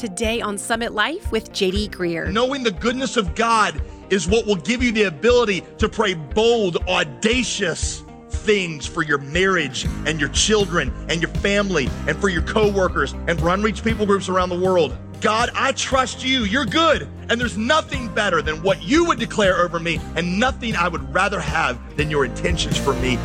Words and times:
Today 0.00 0.40
on 0.40 0.56
Summit 0.56 0.94
Life 0.94 1.30
with 1.30 1.52
JD 1.52 1.90
Greear. 1.90 2.32
Knowing 2.32 2.62
the 2.62 2.70
goodness 2.70 3.18
of 3.18 3.34
God 3.34 3.78
is 4.08 4.26
what 4.26 4.46
will 4.46 4.56
give 4.56 4.82
you 4.82 4.92
the 4.92 5.02
ability 5.02 5.62
to 5.76 5.90
pray 5.90 6.14
bold, 6.14 6.78
audacious 6.88 8.02
things 8.30 8.86
for 8.86 9.02
your 9.02 9.18
marriage 9.18 9.84
and 10.06 10.18
your 10.18 10.30
children 10.30 10.90
and 11.10 11.20
your 11.20 11.30
family 11.42 11.90
and 12.08 12.16
for 12.16 12.30
your 12.30 12.40
coworkers 12.40 13.12
and 13.26 13.38
for 13.38 13.50
unreached 13.50 13.84
people 13.84 14.06
groups 14.06 14.30
around 14.30 14.48
the 14.48 14.58
world. 14.58 14.96
God, 15.20 15.50
I 15.54 15.72
trust 15.72 16.24
you. 16.24 16.44
You're 16.44 16.64
good. 16.64 17.06
And 17.28 17.38
there's 17.38 17.58
nothing 17.58 18.08
better 18.08 18.40
than 18.40 18.62
what 18.62 18.82
you 18.82 19.04
would 19.04 19.18
declare 19.18 19.58
over 19.58 19.78
me, 19.78 20.00
and 20.16 20.40
nothing 20.40 20.76
I 20.76 20.88
would 20.88 21.12
rather 21.12 21.40
have 21.40 21.78
than 21.98 22.10
your 22.10 22.24
intentions 22.24 22.78
for 22.78 22.94
me. 22.94 23.18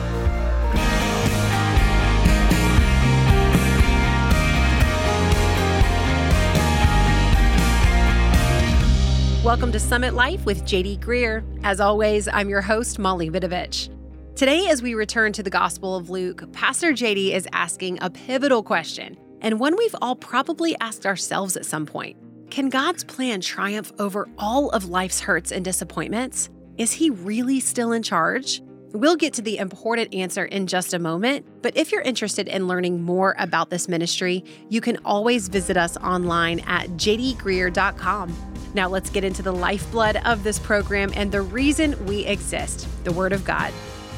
Welcome 9.46 9.72
to 9.74 9.80
Summit 9.80 10.16
Life 10.16 10.44
with 10.44 10.64
JD 10.64 11.02
Greear. 11.02 11.44
As 11.64 11.80
always, 11.80 12.28
I'm 12.28 12.50
your 12.50 12.62
host, 12.62 12.98
Molly 12.98 13.30
Vidovich. 13.30 13.90
Today, 14.36 14.66
as 14.70 14.82
we 14.82 14.96
return 14.96 15.34
to 15.34 15.44
the 15.44 15.52
Gospel 15.52 15.96
of 15.96 16.10
Luke, 16.10 16.52
Pastor 16.52 16.94
JD 16.94 17.32
is 17.32 17.48
asking 17.54 18.00
a 18.02 18.10
pivotal 18.10 18.64
question, 18.64 19.16
and 19.42 19.60
one 19.60 19.78
we've 19.78 19.96
all 20.02 20.16
probably 20.16 20.76
asked 20.80 21.06
ourselves 21.06 21.56
at 21.56 21.64
some 21.64 21.86
point. 21.86 22.18
Can 22.50 22.70
God's 22.70 23.04
plan 23.04 23.40
triumph 23.40 23.94
over 24.00 24.28
all 24.40 24.72
of 24.72 24.90
life's 24.90 25.20
hurts 25.20 25.52
and 25.52 25.64
disappointments? 25.64 26.50
Is 26.80 26.92
He 26.92 27.12
really 27.12 27.60
still 27.60 27.92
in 27.92 28.02
charge? 28.02 28.64
We'll 28.94 29.16
get 29.16 29.34
to 29.34 29.44
the 29.44 29.60
important 29.60 30.12
answer 30.16 30.46
in 30.46 30.66
just 30.66 30.96
a 30.96 31.00
moment, 31.00 31.46
but 31.62 31.78
if 31.78 31.92
you're 31.92 32.02
interested 32.02 32.48
in 32.48 32.68
learning 32.68 33.04
more 33.04 33.36
about 33.38 33.70
this 33.70 33.88
ministry, 33.88 34.44
you 34.70 34.82
can 34.82 34.98
always 35.06 35.50
visit 35.50 35.78
us 35.78 35.98
online 35.98 36.62
at 36.62 36.88
jdgreear.com. 36.98 38.55
Now 38.76 38.90
let's 38.90 39.10
get 39.10 39.24
into 39.24 39.42
the 39.42 39.54
lifeblood 39.54 40.18
of 40.26 40.44
this 40.44 40.60
program 40.60 41.14
and 41.16 41.32
the 41.32 41.42
reason 41.42 42.06
we 42.06 42.26
exist 42.26 42.90
the 43.06 43.14
Word 43.14 43.32
of 43.32 43.46
God. 43.46 43.72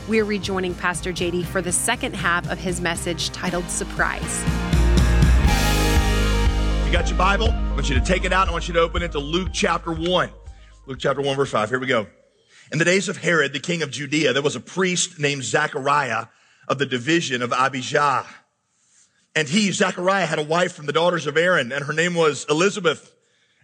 We're 0.07 0.25
rejoining 0.25 0.73
Pastor 0.73 1.13
JD 1.13 1.45
for 1.45 1.61
the 1.61 1.71
second 1.71 2.15
half 2.15 2.49
of 2.49 2.57
his 2.57 2.81
message 2.81 3.29
titled 3.29 3.69
Surprise. 3.69 4.41
You 6.87 6.91
got 6.91 7.07
your 7.07 7.19
Bible? 7.19 7.51
I 7.51 7.73
want 7.73 7.87
you 7.87 7.99
to 7.99 8.03
take 8.03 8.25
it 8.25 8.33
out. 8.33 8.49
I 8.49 8.51
want 8.51 8.67
you 8.67 8.73
to 8.73 8.79
open 8.79 9.03
it 9.03 9.11
to 9.11 9.19
Luke 9.19 9.49
chapter 9.53 9.91
1. 9.91 10.31
Luke 10.87 10.97
chapter 10.97 11.21
1, 11.21 11.35
verse 11.35 11.51
5. 11.51 11.69
Here 11.69 11.79
we 11.79 11.85
go. 11.85 12.07
In 12.71 12.79
the 12.79 12.85
days 12.85 13.07
of 13.09 13.17
Herod, 13.17 13.53
the 13.53 13.59
king 13.59 13.83
of 13.83 13.91
Judea, 13.91 14.33
there 14.33 14.41
was 14.41 14.55
a 14.55 14.59
priest 14.59 15.19
named 15.19 15.43
Zachariah 15.43 16.25
of 16.67 16.79
the 16.79 16.87
division 16.87 17.43
of 17.43 17.53
Abijah. 17.53 18.25
And 19.35 19.47
he, 19.47 19.71
Zachariah, 19.71 20.25
had 20.25 20.39
a 20.39 20.43
wife 20.43 20.73
from 20.73 20.87
the 20.87 20.93
daughters 20.93 21.27
of 21.27 21.37
Aaron, 21.37 21.71
and 21.71 21.85
her 21.85 21.93
name 21.93 22.15
was 22.15 22.43
Elizabeth. 22.49 23.13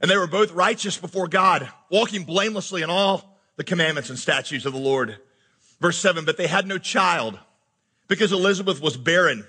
And 0.03 0.11
they 0.11 0.17
were 0.17 0.27
both 0.27 0.51
righteous 0.51 0.97
before 0.97 1.29
God, 1.29 1.69
walking 1.89 2.25
blamelessly 2.25 2.81
in 2.81 2.89
all 2.89 3.39
the 3.55 3.63
commandments 3.63 4.09
and 4.09 4.19
statutes 4.19 4.65
of 4.65 4.73
the 4.73 4.79
Lord. 4.79 5.15
Verse 5.79 5.97
seven, 5.97 6.25
but 6.25 6.35
they 6.35 6.47
had 6.47 6.67
no 6.67 6.77
child 6.77 7.39
because 8.09 8.33
Elizabeth 8.33 8.81
was 8.81 8.97
barren 8.97 9.47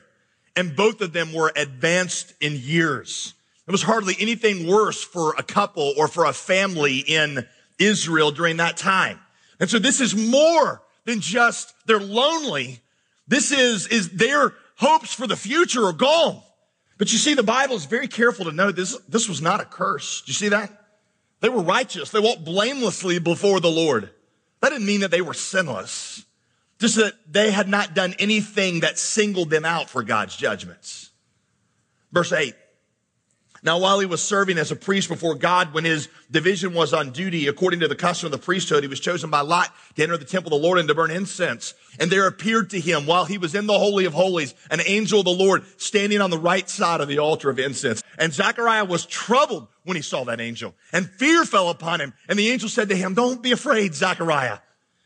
and 0.54 0.76
both 0.76 1.00
of 1.00 1.12
them 1.12 1.32
were 1.32 1.52
advanced 1.56 2.34
in 2.40 2.52
years. 2.54 3.34
It 3.66 3.72
was 3.72 3.82
hardly 3.82 4.14
anything 4.20 4.68
worse 4.68 5.02
for 5.02 5.34
a 5.36 5.42
couple 5.42 5.92
or 5.98 6.06
for 6.06 6.24
a 6.24 6.32
family 6.32 6.98
in 6.98 7.48
Israel 7.80 8.30
during 8.30 8.58
that 8.58 8.76
time. 8.76 9.18
And 9.58 9.68
so 9.68 9.80
this 9.80 10.00
is 10.00 10.14
more 10.14 10.82
than 11.04 11.18
just 11.18 11.74
they're 11.86 11.98
lonely. 11.98 12.78
This 13.26 13.50
is, 13.50 13.88
is 13.88 14.10
their 14.10 14.54
hopes 14.76 15.12
for 15.12 15.26
the 15.26 15.34
future 15.34 15.84
are 15.86 15.92
gone. 15.92 16.42
But 16.96 17.12
you 17.12 17.18
see, 17.18 17.34
the 17.34 17.42
Bible 17.42 17.76
is 17.76 17.86
very 17.86 18.08
careful 18.08 18.44
to 18.44 18.52
know 18.52 18.70
this, 18.70 18.96
this 19.08 19.28
was 19.28 19.42
not 19.42 19.60
a 19.60 19.64
curse. 19.64 20.22
Do 20.22 20.30
you 20.30 20.34
see 20.34 20.48
that? 20.48 20.70
They 21.40 21.48
were 21.48 21.62
righteous. 21.62 22.10
They 22.10 22.20
walked 22.20 22.44
blamelessly 22.44 23.18
before 23.18 23.60
the 23.60 23.70
Lord. 23.70 24.10
That 24.60 24.70
didn't 24.70 24.86
mean 24.86 25.00
that 25.00 25.10
they 25.10 25.20
were 25.20 25.34
sinless. 25.34 26.24
Just 26.78 26.96
that 26.96 27.14
they 27.30 27.50
had 27.50 27.68
not 27.68 27.94
done 27.94 28.14
anything 28.18 28.80
that 28.80 28.98
singled 28.98 29.50
them 29.50 29.64
out 29.64 29.90
for 29.90 30.02
God's 30.02 30.36
judgments. 30.36 31.10
Verse 32.12 32.32
8. 32.32 32.54
Now, 33.64 33.78
while 33.78 33.98
he 33.98 34.04
was 34.04 34.22
serving 34.22 34.58
as 34.58 34.70
a 34.70 34.76
priest 34.76 35.08
before 35.08 35.34
God, 35.34 35.72
when 35.72 35.86
his 35.86 36.10
division 36.30 36.74
was 36.74 36.92
on 36.92 37.12
duty, 37.12 37.48
according 37.48 37.80
to 37.80 37.88
the 37.88 37.94
custom 37.94 38.26
of 38.26 38.32
the 38.32 38.38
priesthood, 38.38 38.84
he 38.84 38.88
was 38.88 39.00
chosen 39.00 39.30
by 39.30 39.40
Lot 39.40 39.74
to 39.96 40.02
enter 40.02 40.18
the 40.18 40.26
temple 40.26 40.54
of 40.54 40.60
the 40.60 40.66
Lord 40.66 40.78
and 40.78 40.86
to 40.86 40.94
burn 40.94 41.10
incense. 41.10 41.72
And 41.98 42.10
there 42.10 42.26
appeared 42.26 42.68
to 42.70 42.80
him, 42.80 43.06
while 43.06 43.24
he 43.24 43.38
was 43.38 43.54
in 43.54 43.66
the 43.66 43.78
Holy 43.78 44.04
of 44.04 44.12
Holies, 44.12 44.52
an 44.70 44.82
angel 44.84 45.20
of 45.20 45.24
the 45.24 45.30
Lord 45.30 45.64
standing 45.78 46.20
on 46.20 46.28
the 46.28 46.38
right 46.38 46.68
side 46.68 47.00
of 47.00 47.08
the 47.08 47.20
altar 47.20 47.48
of 47.48 47.58
incense. 47.58 48.02
And 48.18 48.34
Zechariah 48.34 48.84
was 48.84 49.06
troubled 49.06 49.68
when 49.84 49.96
he 49.96 50.02
saw 50.02 50.24
that 50.24 50.42
angel, 50.42 50.74
and 50.92 51.08
fear 51.08 51.46
fell 51.46 51.70
upon 51.70 52.02
him. 52.02 52.12
And 52.28 52.38
the 52.38 52.50
angel 52.50 52.68
said 52.68 52.90
to 52.90 52.96
him, 52.96 53.14
Don't 53.14 53.42
be 53.42 53.52
afraid, 53.52 53.94
Zechariah. 53.94 54.58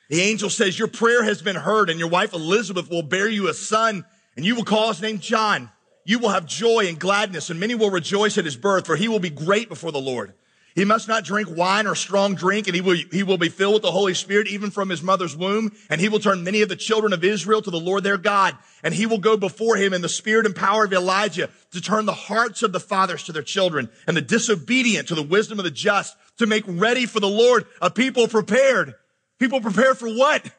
The 0.09 0.21
angel 0.21 0.51
says, 0.51 0.77
Your 0.77 0.89
prayer 0.89 1.23
has 1.23 1.43
been 1.43 1.55
heard, 1.55 1.91
and 1.91 2.01
your 2.01 2.09
wife 2.09 2.33
Elizabeth 2.33 2.91
will 2.91 3.03
bear 3.03 3.29
you 3.29 3.49
a 3.49 3.55
son, 3.55 4.05
and 4.37 4.45
you 4.45 4.57
will 4.57 4.65
call 4.65 4.89
his 4.89 5.01
name 5.01 5.21
John 5.21 5.71
you 6.09 6.19
will 6.19 6.31
have 6.31 6.47
joy 6.47 6.87
and 6.87 6.99
gladness, 6.99 7.51
and 7.51 7.61
many 7.61 7.75
will 7.75 7.91
rejoice 7.91 8.39
at 8.39 8.47
his 8.47 8.57
birth, 8.57 8.87
for 8.87 8.97
he 8.97 9.09
will 9.09 9.19
be 9.19 9.29
great 9.29 9.69
before 9.69 9.93
the 9.93 10.01
Lord. 10.01 10.33
He 10.75 10.87
must 10.87 11.07
not 11.07 11.23
drink 11.23 11.51
wine 11.55 11.87
or 11.87 11.95
strong 11.95 12.35
drink, 12.35 12.67
and 12.67 12.75
he 12.75 12.81
will, 12.81 12.97
he 13.13 13.23
will 13.23 13.37
be 13.37 13.51
filled 13.51 13.75
with 13.75 13.83
the 13.83 13.91
Holy 13.91 14.15
Spirit 14.15 14.49
even 14.49 14.71
from 14.71 14.89
his 14.89 15.03
mother's 15.03 15.37
womb. 15.37 15.71
And 15.91 16.01
he 16.01 16.09
will 16.09 16.19
turn 16.19 16.45
many 16.45 16.63
of 16.63 16.71
the 16.71 16.77
children 16.77 17.13
of 17.13 17.25
Israel 17.25 17.61
to 17.61 17.71
the 17.71 17.79
Lord 17.79 18.05
their 18.05 18.17
God. 18.17 18.57
And 18.83 18.95
he 18.95 19.05
will 19.05 19.19
go 19.19 19.37
before 19.37 19.77
him 19.77 19.93
in 19.93 20.01
the 20.01 20.09
spirit 20.09 20.47
and 20.47 20.57
power 20.57 20.85
of 20.85 20.95
Elijah 20.95 21.51
to 21.73 21.81
turn 21.83 22.07
the 22.07 22.15
hearts 22.15 22.63
of 22.63 22.73
the 22.73 22.81
fathers 22.81 23.25
to 23.25 23.33
their 23.33 23.43
children 23.43 23.91
and 24.07 24.17
the 24.17 24.23
disobedient 24.23 25.09
to 25.09 25.15
the 25.15 25.23
wisdom 25.23 25.59
of 25.59 25.67
the 25.67 25.71
just 25.71 26.17
to 26.39 26.47
make 26.47 26.65
ready 26.67 27.05
for 27.05 27.21
the 27.21 27.29
Lord 27.29 27.67
a 27.83 27.91
people 27.91 28.29
prepared. 28.29 28.95
People 29.39 29.61
prepared 29.61 29.99
for 29.99 30.09
what? 30.09 30.51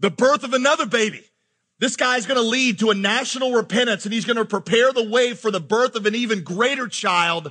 The 0.00 0.10
birth 0.10 0.42
of 0.42 0.54
another 0.54 0.86
baby. 0.86 1.24
This 1.82 1.96
guy's 1.96 2.26
going 2.26 2.38
to 2.38 2.46
lead 2.46 2.78
to 2.78 2.90
a 2.90 2.94
national 2.94 3.54
repentance 3.54 4.04
and 4.04 4.14
he's 4.14 4.24
going 4.24 4.36
to 4.36 4.44
prepare 4.44 4.92
the 4.92 5.02
way 5.02 5.34
for 5.34 5.50
the 5.50 5.58
birth 5.58 5.96
of 5.96 6.06
an 6.06 6.14
even 6.14 6.44
greater 6.44 6.86
child, 6.86 7.50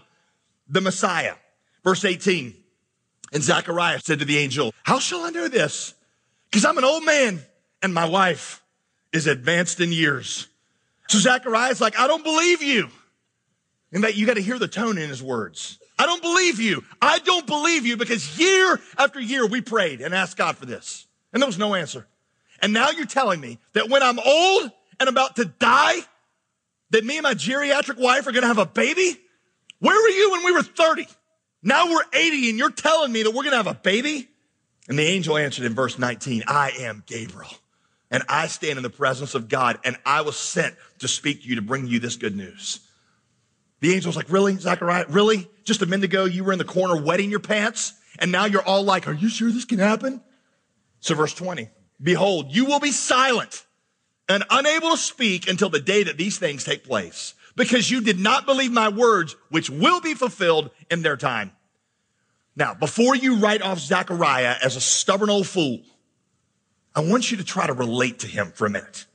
the 0.69 0.79
Messiah. 0.79 1.33
Verse 1.83 2.05
18. 2.05 2.55
And 3.33 3.43
Zechariah 3.43 3.99
said 3.99 4.19
to 4.19 4.25
the 4.25 4.37
angel, 4.37 4.73
how 4.83 4.99
shall 4.99 5.19
I 5.19 5.31
know 5.31 5.49
this? 5.49 5.95
Because 6.49 6.63
I'm 6.63 6.77
an 6.77 6.85
old 6.85 7.03
man 7.03 7.41
and 7.81 7.93
my 7.93 8.07
wife 8.07 8.63
is 9.11 9.27
advanced 9.27 9.81
in 9.81 9.91
years. 9.91 10.47
So 11.09 11.19
Zechariah's 11.19 11.81
like, 11.81 11.99
I 11.99 12.07
don't 12.07 12.23
believe 12.23 12.63
you. 12.63 12.87
And 13.91 14.05
that 14.05 14.15
you 14.15 14.25
got 14.25 14.35
to 14.35 14.41
hear 14.41 14.57
the 14.57 14.69
tone 14.69 14.97
in 14.97 15.09
his 15.09 15.21
words. 15.21 15.77
I 15.99 16.05
don't 16.05 16.21
believe 16.21 16.57
you. 16.57 16.85
I 17.01 17.19
don't 17.19 17.45
believe 17.45 17.85
you 17.85 17.97
because 17.97 18.39
year 18.39 18.79
after 18.97 19.19
year 19.19 19.45
we 19.45 19.59
prayed 19.59 19.99
and 19.99 20.15
asked 20.15 20.37
God 20.37 20.55
for 20.55 20.65
this. 20.65 21.05
And 21.33 21.43
there 21.43 21.47
was 21.47 21.59
no 21.59 21.75
answer. 21.75 22.07
And 22.61 22.73
now 22.73 22.91
you're 22.91 23.05
telling 23.05 23.41
me 23.41 23.59
that 23.73 23.89
when 23.89 24.03
I'm 24.03 24.19
old 24.19 24.71
and 24.99 25.09
about 25.09 25.35
to 25.37 25.45
die, 25.45 25.97
that 26.91 27.03
me 27.03 27.17
and 27.17 27.23
my 27.23 27.33
geriatric 27.33 27.97
wife 27.97 28.27
are 28.27 28.31
going 28.31 28.43
to 28.43 28.47
have 28.47 28.59
a 28.59 28.65
baby? 28.65 29.19
Where 29.79 29.99
were 29.99 30.09
you 30.09 30.31
when 30.31 30.45
we 30.45 30.51
were 30.51 30.63
30? 30.63 31.07
Now 31.63 31.87
we're 31.87 32.03
80 32.13 32.49
and 32.49 32.59
you're 32.59 32.71
telling 32.71 33.11
me 33.11 33.23
that 33.23 33.31
we're 33.31 33.43
going 33.43 33.51
to 33.51 33.57
have 33.57 33.67
a 33.67 33.73
baby? 33.73 34.29
And 34.87 34.97
the 34.97 35.03
angel 35.03 35.37
answered 35.37 35.65
in 35.65 35.73
verse 35.73 35.97
19, 35.97 36.43
I 36.47 36.71
am 36.79 37.03
Gabriel 37.05 37.51
and 38.09 38.23
I 38.27 38.47
stand 38.47 38.77
in 38.77 38.83
the 38.83 38.89
presence 38.89 39.35
of 39.35 39.47
God 39.47 39.79
and 39.83 39.97
I 40.05 40.21
was 40.21 40.37
sent 40.37 40.75
to 40.99 41.07
speak 41.07 41.43
to 41.43 41.47
you 41.47 41.55
to 41.55 41.61
bring 41.61 41.87
you 41.87 41.99
this 41.99 42.15
good 42.15 42.35
news. 42.35 42.79
The 43.79 43.95
angel's 43.95 44.15
like, 44.15 44.29
really, 44.29 44.55
Zachariah? 44.57 45.05
Really? 45.09 45.49
Just 45.63 45.81
a 45.81 45.85
minute 45.85 46.05
ago, 46.05 46.25
you 46.25 46.43
were 46.43 46.51
in 46.51 46.59
the 46.59 46.65
corner 46.65 47.01
wetting 47.01 47.31
your 47.31 47.39
pants 47.39 47.93
and 48.19 48.31
now 48.31 48.45
you're 48.45 48.63
all 48.63 48.83
like, 48.83 49.07
are 49.07 49.13
you 49.13 49.29
sure 49.29 49.49
this 49.51 49.65
can 49.65 49.79
happen? 49.79 50.21
So 50.99 51.15
verse 51.15 51.33
20, 51.33 51.69
Behold, 52.01 52.47
you 52.49 52.65
will 52.65 52.79
be 52.79 52.91
silent 52.91 53.65
and 54.27 54.43
unable 54.49 54.91
to 54.91 54.97
speak 54.97 55.47
until 55.49 55.69
the 55.69 55.79
day 55.79 56.03
that 56.03 56.17
these 56.17 56.37
things 56.37 56.63
take 56.63 56.83
place, 56.83 57.33
because 57.55 57.91
you 57.91 58.01
did 58.01 58.19
not 58.19 58.45
believe 58.45 58.71
my 58.71 58.89
words, 58.89 59.35
which 59.49 59.69
will 59.69 60.01
be 60.01 60.13
fulfilled 60.13 60.71
in 60.89 61.01
their 61.01 61.17
time. 61.17 61.51
Now, 62.55 62.73
before 62.73 63.15
you 63.15 63.37
write 63.37 63.61
off 63.61 63.79
Zechariah 63.79 64.55
as 64.63 64.75
a 64.75 64.81
stubborn 64.81 65.29
old 65.29 65.47
fool, 65.47 65.81
I 66.95 67.01
want 67.01 67.31
you 67.31 67.37
to 67.37 67.43
try 67.43 67.67
to 67.67 67.73
relate 67.73 68.19
to 68.19 68.27
him 68.27 68.51
for 68.51 68.65
a 68.65 68.69
minute. 68.69 69.05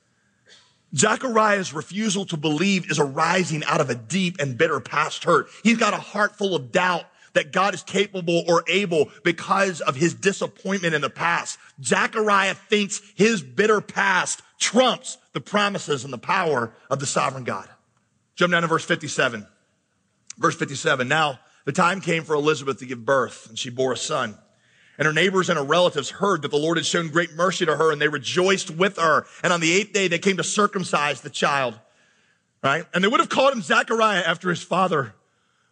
Zechariah's 0.94 1.74
refusal 1.74 2.24
to 2.26 2.36
believe 2.36 2.90
is 2.90 2.98
arising 2.98 3.64
out 3.64 3.80
of 3.80 3.90
a 3.90 3.94
deep 3.94 4.36
and 4.38 4.56
bitter 4.56 4.80
past 4.80 5.24
hurt. 5.24 5.48
He's 5.62 5.76
got 5.76 5.92
a 5.92 5.98
heart 5.98 6.36
full 6.36 6.54
of 6.54 6.72
doubt 6.72 7.04
that 7.36 7.52
God 7.52 7.74
is 7.74 7.82
capable 7.82 8.44
or 8.48 8.64
able 8.66 9.10
because 9.24 9.80
of 9.80 9.94
his 9.94 10.14
disappointment 10.14 10.94
in 10.94 11.02
the 11.02 11.10
past. 11.10 11.58
Zechariah 11.82 12.54
thinks 12.54 13.00
his 13.14 13.42
bitter 13.42 13.80
past 13.80 14.42
trumps 14.58 15.18
the 15.32 15.40
promises 15.40 16.04
and 16.04 16.12
the 16.12 16.18
power 16.18 16.72
of 16.90 16.98
the 16.98 17.06
sovereign 17.06 17.44
God. 17.44 17.68
Jump 18.34 18.52
down 18.52 18.62
to 18.62 18.68
verse 18.68 18.84
57. 18.84 19.46
Verse 20.38 20.56
57. 20.56 21.06
Now 21.06 21.38
the 21.64 21.72
time 21.72 22.00
came 22.00 22.24
for 22.24 22.34
Elizabeth 22.34 22.78
to 22.78 22.86
give 22.86 23.04
birth 23.04 23.48
and 23.48 23.58
she 23.58 23.70
bore 23.70 23.92
a 23.92 23.96
son. 23.96 24.36
And 24.98 25.04
her 25.04 25.12
neighbors 25.12 25.50
and 25.50 25.58
her 25.58 25.64
relatives 25.64 26.08
heard 26.08 26.40
that 26.42 26.50
the 26.50 26.56
Lord 26.56 26.78
had 26.78 26.86
shown 26.86 27.08
great 27.08 27.34
mercy 27.34 27.66
to 27.66 27.76
her 27.76 27.92
and 27.92 28.00
they 28.00 28.08
rejoiced 28.08 28.70
with 28.70 28.96
her. 28.96 29.26
And 29.42 29.52
on 29.52 29.60
the 29.60 29.72
eighth 29.74 29.92
day, 29.92 30.08
they 30.08 30.18
came 30.18 30.38
to 30.38 30.44
circumcise 30.44 31.20
the 31.20 31.28
child. 31.28 31.78
Right? 32.62 32.86
And 32.94 33.04
they 33.04 33.08
would 33.08 33.20
have 33.20 33.28
called 33.28 33.52
him 33.52 33.60
Zechariah 33.60 34.22
after 34.22 34.48
his 34.48 34.62
father. 34.62 35.14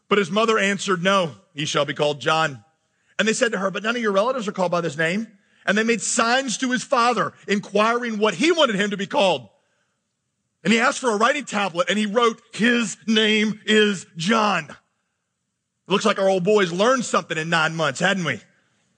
But 0.08 0.18
his 0.18 0.30
mother 0.30 0.58
answered, 0.58 1.02
No, 1.02 1.32
he 1.54 1.64
shall 1.64 1.84
be 1.84 1.94
called 1.94 2.20
John. 2.20 2.64
And 3.18 3.28
they 3.28 3.32
said 3.32 3.52
to 3.52 3.58
her, 3.58 3.70
But 3.70 3.82
none 3.82 3.96
of 3.96 4.02
your 4.02 4.12
relatives 4.12 4.48
are 4.48 4.52
called 4.52 4.72
by 4.72 4.80
this 4.80 4.96
name. 4.96 5.28
And 5.66 5.78
they 5.78 5.84
made 5.84 6.02
signs 6.02 6.58
to 6.58 6.70
his 6.70 6.82
father, 6.82 7.32
inquiring 7.48 8.18
what 8.18 8.34
he 8.34 8.52
wanted 8.52 8.76
him 8.76 8.90
to 8.90 8.96
be 8.96 9.06
called. 9.06 9.48
And 10.62 10.72
he 10.72 10.80
asked 10.80 10.98
for 10.98 11.10
a 11.10 11.16
writing 11.16 11.44
tablet 11.44 11.88
and 11.88 11.98
he 11.98 12.06
wrote, 12.06 12.40
His 12.52 12.96
name 13.06 13.60
is 13.66 14.06
John. 14.16 14.64
It 14.64 15.92
looks 15.92 16.06
like 16.06 16.18
our 16.18 16.28
old 16.28 16.44
boys 16.44 16.72
learned 16.72 17.04
something 17.04 17.36
in 17.36 17.50
nine 17.50 17.74
months, 17.74 18.00
hadn't 18.00 18.24
we? 18.24 18.40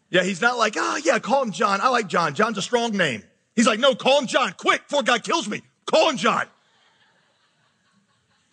Yeah, 0.09 0.23
he's 0.23 0.41
not 0.41 0.57
like, 0.57 0.75
oh 0.77 1.01
yeah, 1.05 1.19
call 1.19 1.43
him 1.43 1.51
John. 1.51 1.81
I 1.81 1.89
like 1.89 2.07
John. 2.07 2.35
John's 2.35 2.59
a 2.59 2.63
strong 2.63 2.97
name. 2.97 3.25
He's 3.57 3.67
like, 3.67 3.81
no, 3.81 3.95
call 3.95 4.21
him 4.21 4.27
John, 4.27 4.55
quick, 4.57 4.87
before 4.89 5.03
God 5.03 5.25
kills 5.25 5.49
me. 5.49 5.63
Call 5.87 6.11
him 6.11 6.17
John. 6.17 6.47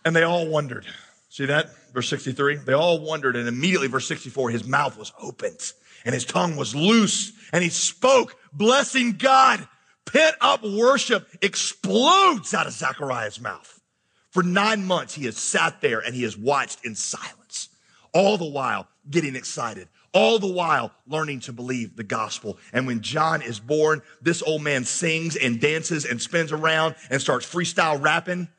And 0.03 0.15
they 0.15 0.23
all 0.23 0.47
wondered. 0.47 0.87
See 1.33 1.47
that? 1.47 1.71
Verse 1.95 2.07
63. 2.09 2.57
They 2.57 2.73
all 2.73 2.99
wondered, 2.99 3.35
and 3.35 3.47
immediately, 3.47 3.87
verse 3.87 4.07
64, 4.07 4.51
his 4.51 4.67
mouth 4.67 4.99
was 4.99 5.11
opened 5.19 5.73
and 6.05 6.13
his 6.13 6.25
tongue 6.25 6.55
was 6.55 6.75
loose 6.75 7.33
and 7.51 7.63
he 7.63 7.71
spoke, 7.71 8.35
blessing 8.53 9.13
God. 9.13 9.67
Pent 10.05 10.35
up 10.41 10.63
worship 10.63 11.27
explodes 11.41 12.53
out 12.53 12.67
of 12.67 12.73
Zachariah's 12.73 13.41
mouth. 13.41 13.81
For 14.29 14.43
nine 14.43 14.85
months, 14.85 15.15
he 15.15 15.25
has 15.25 15.35
sat 15.35 15.81
there 15.81 16.01
and 16.01 16.13
he 16.13 16.21
has 16.21 16.37
watched 16.37 16.85
in 16.85 16.93
silence, 16.93 17.69
all 18.13 18.37
the 18.37 18.45
while 18.45 18.87
getting 19.09 19.35
excited, 19.35 19.87
all 20.13 20.37
the 20.37 20.45
while 20.45 20.91
learning 21.07 21.39
to 21.39 21.51
believe 21.51 21.95
the 21.95 22.03
gospel. 22.03 22.59
And 22.73 22.85
when 22.85 23.01
John 23.01 23.41
is 23.41 23.59
born, 23.59 24.03
this 24.21 24.43
old 24.43 24.61
man 24.61 24.83
sings 24.85 25.35
and 25.35 25.59
dances 25.59 26.05
and 26.05 26.21
spins 26.21 26.51
around 26.51 26.93
and 27.09 27.19
starts 27.19 27.51
freestyle 27.51 27.99
rapping. 27.99 28.49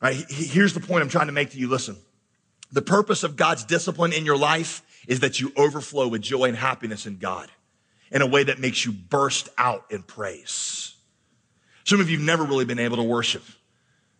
Right, 0.00 0.24
here's 0.28 0.74
the 0.74 0.80
point 0.80 1.02
I'm 1.02 1.08
trying 1.08 1.26
to 1.26 1.32
make 1.32 1.50
to 1.50 1.58
you. 1.58 1.68
Listen, 1.68 1.96
the 2.72 2.82
purpose 2.82 3.22
of 3.22 3.36
God's 3.36 3.64
discipline 3.64 4.12
in 4.12 4.24
your 4.24 4.36
life 4.36 4.82
is 5.06 5.20
that 5.20 5.40
you 5.40 5.52
overflow 5.56 6.08
with 6.08 6.22
joy 6.22 6.44
and 6.44 6.56
happiness 6.56 7.06
in 7.06 7.18
God 7.18 7.50
in 8.10 8.22
a 8.22 8.26
way 8.26 8.44
that 8.44 8.58
makes 8.58 8.84
you 8.84 8.92
burst 8.92 9.48
out 9.58 9.84
in 9.90 10.02
praise. 10.02 10.94
Some 11.84 12.00
of 12.00 12.08
you 12.08 12.16
have 12.16 12.26
never 12.26 12.44
really 12.44 12.64
been 12.64 12.78
able 12.78 12.96
to 12.96 13.02
worship. 13.02 13.42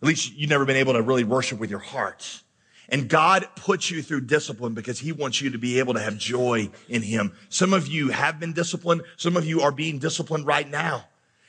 At 0.01 0.07
least 0.07 0.33
you've 0.35 0.49
never 0.49 0.65
been 0.65 0.75
able 0.75 0.93
to 0.93 1.01
really 1.01 1.23
worship 1.23 1.59
with 1.59 1.69
your 1.69 1.79
heart. 1.79 2.41
And 2.89 3.07
God 3.07 3.47
puts 3.55 3.89
you 3.89 4.01
through 4.01 4.21
discipline 4.21 4.73
because 4.73 4.99
he 4.99 5.11
wants 5.13 5.41
you 5.41 5.51
to 5.51 5.57
be 5.57 5.79
able 5.79 5.93
to 5.93 5.99
have 5.99 6.17
joy 6.17 6.69
in 6.89 7.01
him. 7.01 7.31
Some 7.49 7.73
of 7.73 7.87
you 7.87 8.09
have 8.09 8.39
been 8.39 8.53
disciplined. 8.53 9.03
Some 9.15 9.37
of 9.37 9.45
you 9.45 9.61
are 9.61 9.71
being 9.71 9.99
disciplined 9.99 10.45
right 10.45 10.69
now. 10.69 11.05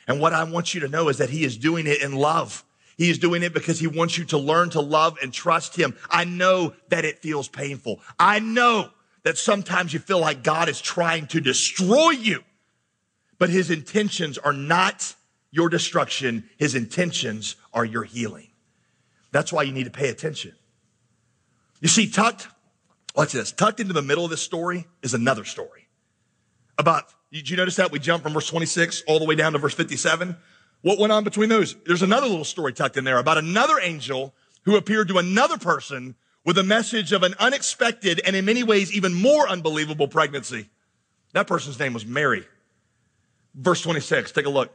And 0.06 0.20
what 0.20 0.32
I 0.32 0.44
want 0.44 0.74
you 0.74 0.80
to 0.80 0.88
know 0.88 1.08
is 1.08 1.18
that 1.18 1.30
he 1.30 1.44
is 1.44 1.56
doing 1.56 1.86
it 1.86 2.02
in 2.02 2.14
love. 2.14 2.64
He 2.96 3.10
is 3.10 3.18
doing 3.18 3.42
it 3.42 3.52
because 3.52 3.80
he 3.80 3.86
wants 3.86 4.16
you 4.16 4.24
to 4.26 4.38
learn 4.38 4.70
to 4.70 4.80
love 4.80 5.18
and 5.22 5.32
trust 5.32 5.76
him. 5.76 5.96
I 6.10 6.24
know 6.24 6.74
that 6.88 7.04
it 7.04 7.18
feels 7.18 7.48
painful. 7.48 8.00
I 8.18 8.38
know 8.38 8.90
that 9.24 9.38
sometimes 9.38 9.92
you 9.92 9.98
feel 9.98 10.20
like 10.20 10.42
God 10.42 10.68
is 10.68 10.80
trying 10.80 11.26
to 11.28 11.40
destroy 11.40 12.10
you, 12.10 12.44
but 13.38 13.50
his 13.50 13.70
intentions 13.70 14.38
are 14.38 14.52
not 14.52 15.14
your 15.50 15.68
destruction. 15.68 16.48
His 16.56 16.74
intentions 16.74 17.56
are 17.72 17.84
your 17.84 18.04
healing. 18.04 18.48
That's 19.32 19.52
why 19.52 19.64
you 19.64 19.72
need 19.72 19.84
to 19.84 19.90
pay 19.90 20.08
attention. 20.10 20.52
You 21.80 21.88
see, 21.88 22.08
tucked, 22.08 22.48
watch 23.16 23.32
this, 23.32 23.50
tucked 23.50 23.80
into 23.80 23.92
the 23.92 24.02
middle 24.02 24.24
of 24.24 24.30
this 24.30 24.42
story 24.42 24.86
is 25.02 25.14
another 25.14 25.44
story. 25.44 25.88
About, 26.78 27.04
did 27.32 27.48
you 27.50 27.56
notice 27.56 27.76
that? 27.76 27.90
We 27.90 27.98
jump 27.98 28.22
from 28.22 28.32
verse 28.32 28.48
26 28.48 29.04
all 29.06 29.18
the 29.18 29.24
way 29.24 29.34
down 29.34 29.52
to 29.52 29.58
verse 29.58 29.74
57. 29.74 30.36
What 30.84 30.98
went 30.98 31.14
on 31.14 31.24
between 31.24 31.48
those? 31.48 31.74
There's 31.86 32.02
another 32.02 32.26
little 32.26 32.44
story 32.44 32.74
tucked 32.74 32.98
in 32.98 33.04
there 33.04 33.16
about 33.16 33.38
another 33.38 33.80
angel 33.80 34.34
who 34.64 34.76
appeared 34.76 35.08
to 35.08 35.16
another 35.16 35.56
person 35.56 36.14
with 36.44 36.58
a 36.58 36.62
message 36.62 37.10
of 37.12 37.22
an 37.22 37.34
unexpected 37.38 38.20
and 38.26 38.36
in 38.36 38.44
many 38.44 38.62
ways 38.62 38.92
even 38.92 39.14
more 39.14 39.48
unbelievable 39.48 40.08
pregnancy. 40.08 40.68
That 41.32 41.46
person's 41.46 41.78
name 41.78 41.94
was 41.94 42.04
Mary. 42.04 42.44
Verse 43.54 43.80
26, 43.80 44.32
take 44.32 44.44
a 44.44 44.50
look. 44.50 44.74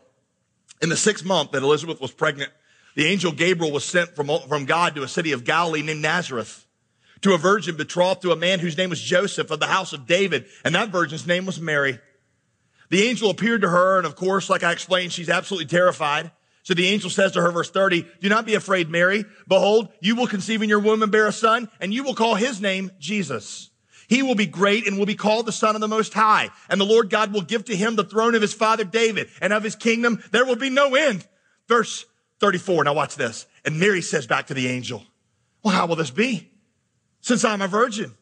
In 0.81 0.89
the 0.89 0.97
sixth 0.97 1.23
month 1.23 1.51
that 1.51 1.61
Elizabeth 1.61 2.01
was 2.01 2.09
pregnant, 2.09 2.51
the 2.95 3.05
angel 3.05 3.31
Gabriel 3.31 3.71
was 3.71 3.85
sent 3.85 4.15
from, 4.15 4.31
from 4.47 4.65
God 4.65 4.95
to 4.95 5.03
a 5.03 5.07
city 5.07 5.31
of 5.31 5.43
Galilee 5.43 5.83
named 5.83 6.01
Nazareth 6.01 6.65
to 7.21 7.35
a 7.35 7.37
virgin 7.37 7.77
betrothed 7.77 8.23
to 8.23 8.31
a 8.31 8.35
man 8.35 8.57
whose 8.57 8.79
name 8.79 8.89
was 8.89 8.99
Joseph 8.99 9.51
of 9.51 9.59
the 9.59 9.67
house 9.67 9.93
of 9.93 10.07
David. 10.07 10.47
And 10.65 10.73
that 10.73 10.89
virgin's 10.89 11.27
name 11.27 11.45
was 11.45 11.61
Mary. 11.61 11.99
The 12.89 13.03
angel 13.03 13.29
appeared 13.29 13.61
to 13.61 13.69
her. 13.69 13.97
And 13.97 14.05
of 14.05 14.15
course, 14.15 14.49
like 14.49 14.63
I 14.63 14.71
explained, 14.71 15.13
she's 15.13 15.29
absolutely 15.29 15.67
terrified. 15.67 16.31
So 16.63 16.73
the 16.73 16.87
angel 16.87 17.09
says 17.09 17.31
to 17.31 17.41
her, 17.41 17.51
verse 17.51 17.71
30, 17.71 18.05
do 18.21 18.29
not 18.29 18.45
be 18.45 18.53
afraid, 18.53 18.89
Mary. 18.89 19.25
Behold, 19.47 19.89
you 20.01 20.15
will 20.15 20.27
conceive 20.27 20.61
in 20.61 20.69
your 20.69 20.79
womb 20.79 21.01
and 21.01 21.11
bear 21.11 21.25
a 21.25 21.31
son, 21.31 21.69
and 21.79 21.93
you 21.93 22.03
will 22.03 22.13
call 22.13 22.35
his 22.35 22.61
name 22.61 22.91
Jesus. 22.99 23.69
He 24.07 24.23
will 24.23 24.35
be 24.35 24.47
great 24.47 24.87
and 24.87 24.97
will 24.97 25.05
be 25.05 25.15
called 25.15 25.45
the 25.45 25.51
son 25.51 25.75
of 25.75 25.81
the 25.81 25.87
most 25.87 26.13
high. 26.13 26.49
And 26.67 26.81
the 26.81 26.85
Lord 26.85 27.09
God 27.09 27.31
will 27.31 27.43
give 27.43 27.65
to 27.65 27.75
him 27.75 27.95
the 27.95 28.03
throne 28.03 28.35
of 28.35 28.41
his 28.41 28.53
father 28.53 28.83
David 28.83 29.29
and 29.39 29.53
of 29.53 29.63
his 29.63 29.75
kingdom. 29.75 30.23
There 30.31 30.45
will 30.45 30.55
be 30.55 30.71
no 30.71 30.95
end. 30.95 31.27
Verse 31.67 32.05
34. 32.39 32.85
Now 32.85 32.93
watch 32.93 33.15
this. 33.15 33.45
And 33.63 33.79
Mary 33.79 34.01
says 34.01 34.25
back 34.25 34.47
to 34.47 34.55
the 34.55 34.67
angel, 34.67 35.03
well, 35.63 35.75
how 35.75 35.85
will 35.85 35.95
this 35.95 36.09
be? 36.09 36.49
Since 37.21 37.45
I'm 37.45 37.61
a 37.61 37.67
virgin. 37.67 38.15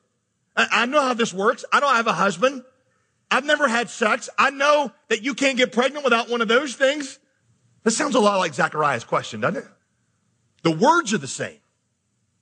I, 0.58 0.68
I 0.72 0.86
know 0.88 1.02
how 1.02 1.14
this 1.14 1.34
works. 1.34 1.64
I 1.72 1.80
don't 1.80 1.96
have 1.96 2.08
a 2.08 2.14
husband. 2.14 2.64
I've 3.30 3.46
never 3.46 3.68
had 3.68 3.90
sex. 3.90 4.30
I 4.38 4.52
know 4.52 4.92
that 5.10 5.24
you 5.24 5.34
can't 5.34 5.58
get 5.58 5.72
pregnant 5.72 6.04
without 6.04 6.30
one 6.30 6.42
of 6.42 6.48
those 6.48 6.76
things. 6.76 7.20
This 7.84 7.98
sounds 7.98 8.16
a 8.16 8.20
lot 8.20 8.38
like 8.38 8.54
Zachariah's 8.54 9.04
question, 9.04 9.42
doesn't 9.42 9.64
it? 9.64 9.68
The 10.64 10.72
words 10.72 11.14
are 11.14 11.18
the 11.18 11.28
same, 11.28 11.60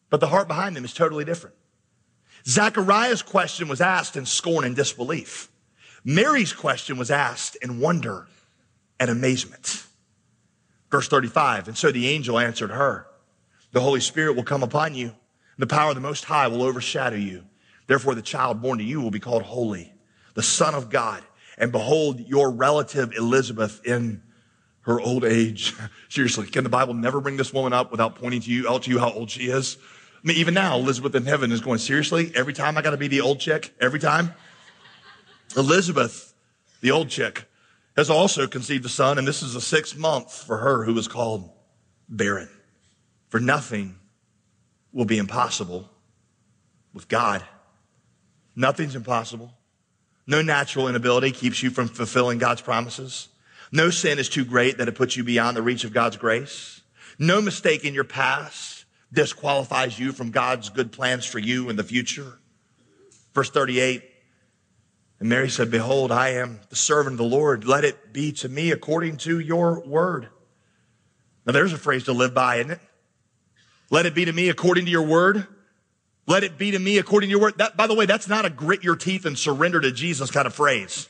but 0.09 0.19
the 0.19 0.27
heart 0.27 0.47
behind 0.47 0.75
them 0.75 0.85
is 0.85 0.93
totally 0.93 1.25
different. 1.25 1.55
Zachariah's 2.47 3.21
question 3.21 3.67
was 3.67 3.81
asked 3.81 4.15
in 4.15 4.25
scorn 4.25 4.65
and 4.65 4.75
disbelief. 4.75 5.51
Mary's 6.03 6.53
question 6.53 6.97
was 6.97 7.09
asked 7.09 7.57
in 7.61 7.79
wonder 7.79 8.27
and 8.99 9.09
amazement. 9.09 9.83
Verse 10.91 11.07
35, 11.07 11.67
and 11.67 11.77
so 11.77 11.91
the 11.91 12.07
angel 12.07 12.37
answered 12.37 12.69
her, 12.69 13.07
the 13.71 13.81
Holy 13.81 13.99
Spirit 13.99 14.35
will 14.35 14.43
come 14.43 14.63
upon 14.63 14.93
you, 14.93 15.13
the 15.57 15.67
power 15.67 15.89
of 15.89 15.95
the 15.95 16.01
Most 16.01 16.25
High 16.25 16.47
will 16.47 16.63
overshadow 16.63 17.17
you. 17.17 17.43
Therefore, 17.87 18.15
the 18.15 18.21
child 18.21 18.61
born 18.61 18.77
to 18.77 18.83
you 18.83 19.01
will 19.01 19.11
be 19.11 19.19
called 19.19 19.41
holy, 19.41 19.91
the 20.35 20.43
Son 20.43 20.75
of 20.75 20.89
God. 20.89 21.23
And 21.57 21.71
behold, 21.71 22.19
your 22.19 22.51
relative 22.51 23.13
Elizabeth 23.13 23.81
in 23.83 24.21
her 24.81 25.01
old 25.01 25.25
age. 25.25 25.73
Seriously, 26.09 26.45
can 26.45 26.63
the 26.63 26.69
Bible 26.69 26.93
never 26.93 27.19
bring 27.19 27.37
this 27.37 27.51
woman 27.51 27.73
up 27.73 27.89
without 27.91 28.15
pointing 28.15 28.41
to 28.41 28.51
you, 28.51 28.69
out 28.69 28.83
to 28.83 28.91
you 28.91 28.99
how 28.99 29.11
old 29.11 29.31
she 29.31 29.45
is? 29.49 29.77
I 30.23 30.27
mean, 30.27 30.37
even 30.37 30.53
now, 30.53 30.77
Elizabeth 30.77 31.15
in 31.15 31.25
heaven 31.25 31.51
is 31.51 31.61
going, 31.61 31.79
seriously? 31.79 32.31
Every 32.35 32.53
time 32.53 32.77
I 32.77 32.81
got 32.81 32.91
to 32.91 32.97
be 32.97 33.07
the 33.07 33.21
old 33.21 33.39
chick? 33.39 33.73
Every 33.79 33.99
time? 33.99 34.33
Elizabeth, 35.55 36.33
the 36.81 36.91
old 36.91 37.09
chick, 37.09 37.45
has 37.95 38.09
also 38.09 38.47
conceived 38.47 38.85
a 38.85 38.89
son, 38.89 39.17
and 39.17 39.27
this 39.27 39.41
is 39.41 39.53
the 39.53 39.61
sixth 39.61 39.97
month 39.97 40.33
for 40.33 40.57
her 40.57 40.83
who 40.83 40.97
is 40.97 41.07
called 41.07 41.49
barren. 42.09 42.49
For 43.29 43.39
nothing 43.39 43.95
will 44.91 45.05
be 45.05 45.17
impossible 45.17 45.89
with 46.93 47.07
God. 47.07 47.43
Nothing's 48.55 48.95
impossible. 48.95 49.53
No 50.27 50.41
natural 50.41 50.87
inability 50.87 51.31
keeps 51.31 51.61
you 51.61 51.69
from 51.69 51.87
fulfilling 51.87 52.37
God's 52.37 52.61
promises. 52.61 53.29
No 53.71 53.89
sin 53.89 54.19
is 54.19 54.29
too 54.29 54.45
great 54.45 54.77
that 54.77 54.87
it 54.87 54.95
puts 54.95 55.15
you 55.15 55.23
beyond 55.23 55.55
the 55.55 55.61
reach 55.61 55.83
of 55.83 55.93
God's 55.93 56.17
grace. 56.17 56.81
No 57.19 57.41
mistake 57.41 57.85
in 57.85 57.93
your 57.93 58.03
past 58.03 58.85
disqualifies 59.13 59.99
you 59.99 60.11
from 60.11 60.31
God's 60.31 60.69
good 60.69 60.91
plans 60.91 61.25
for 61.25 61.39
you 61.39 61.69
in 61.69 61.75
the 61.75 61.83
future. 61.83 62.39
Verse 63.33 63.49
38, 63.49 64.03
and 65.19 65.29
Mary 65.29 65.49
said, 65.49 65.71
Behold, 65.71 66.11
I 66.11 66.29
am 66.29 66.59
the 66.69 66.75
servant 66.75 67.13
of 67.13 67.17
the 67.17 67.35
Lord. 67.35 67.65
Let 67.65 67.85
it 67.85 68.13
be 68.13 68.31
to 68.33 68.49
me 68.49 68.71
according 68.71 69.17
to 69.17 69.39
your 69.39 69.85
word. 69.85 70.29
Now 71.45 71.53
there's 71.53 71.73
a 71.73 71.77
phrase 71.77 72.05
to 72.05 72.13
live 72.13 72.33
by, 72.33 72.57
isn't 72.57 72.71
it? 72.71 72.79
Let 73.89 74.05
it 74.05 74.15
be 74.15 74.25
to 74.25 74.33
me 74.33 74.49
according 74.49 74.85
to 74.85 74.91
your 74.91 75.03
word. 75.05 75.47
Let 76.27 76.43
it 76.43 76.57
be 76.57 76.71
to 76.71 76.79
me 76.79 76.97
according 76.97 77.27
to 77.27 77.31
your 77.31 77.41
word. 77.41 77.57
That, 77.57 77.77
by 77.77 77.87
the 77.87 77.93
way, 77.93 78.05
that's 78.05 78.27
not 78.27 78.45
a 78.45 78.49
grit 78.49 78.83
your 78.83 78.95
teeth 78.95 79.25
and 79.25 79.37
surrender 79.37 79.79
to 79.81 79.91
Jesus 79.91 80.31
kind 80.31 80.47
of 80.47 80.53
phrase. 80.53 81.07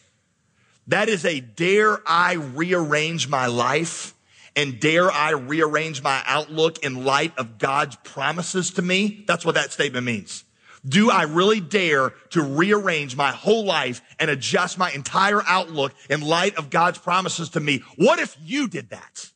That 0.88 1.10
is 1.10 1.26
a 1.26 1.40
dare 1.40 2.00
I 2.06 2.34
rearrange 2.34 3.28
my 3.28 3.48
life 3.48 4.14
and 4.56 4.80
dare 4.80 5.12
I 5.12 5.32
rearrange 5.32 6.02
my 6.02 6.22
outlook 6.26 6.84
in 6.84 7.04
light 7.04 7.38
of 7.38 7.58
God's 7.58 7.96
promises 7.98 8.72
to 8.72 8.82
me? 8.82 9.24
That's 9.28 9.46
what 9.46 9.56
that 9.56 9.72
statement 9.72 10.06
means. 10.06 10.44
Do 10.88 11.10
I 11.10 11.24
really 11.24 11.60
dare 11.60 12.12
to 12.30 12.44
rearrange 12.44 13.16
my 13.16 13.32
whole 13.32 13.66
life 13.66 14.02
and 14.20 14.30
adjust 14.30 14.78
my 14.78 14.92
entire 14.92 15.42
outlook 15.48 15.94
in 16.10 16.22
light 16.22 16.56
of 16.56 16.70
God's 16.70 17.00
promises 17.00 17.50
to 17.52 17.60
me? 17.60 17.84
What 17.96 18.20
if 18.20 18.38
you 18.42 18.68
did 18.68 18.90
that? 18.92 19.32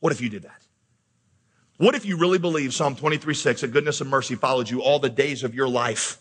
What 0.00 0.12
if 0.12 0.20
you 0.20 0.28
did 0.28 0.42
that? 0.42 0.62
What 1.78 1.94
if 1.94 2.04
you 2.04 2.16
really 2.16 2.38
believe 2.38 2.74
Psalm 2.74 2.96
23, 2.96 3.34
6, 3.34 3.60
that 3.60 3.68
goodness 3.68 4.00
and 4.00 4.10
mercy 4.10 4.34
followed 4.34 4.68
you 4.68 4.82
all 4.82 4.98
the 4.98 5.08
days 5.08 5.44
of 5.44 5.54
your 5.54 5.68
life? 5.68 6.18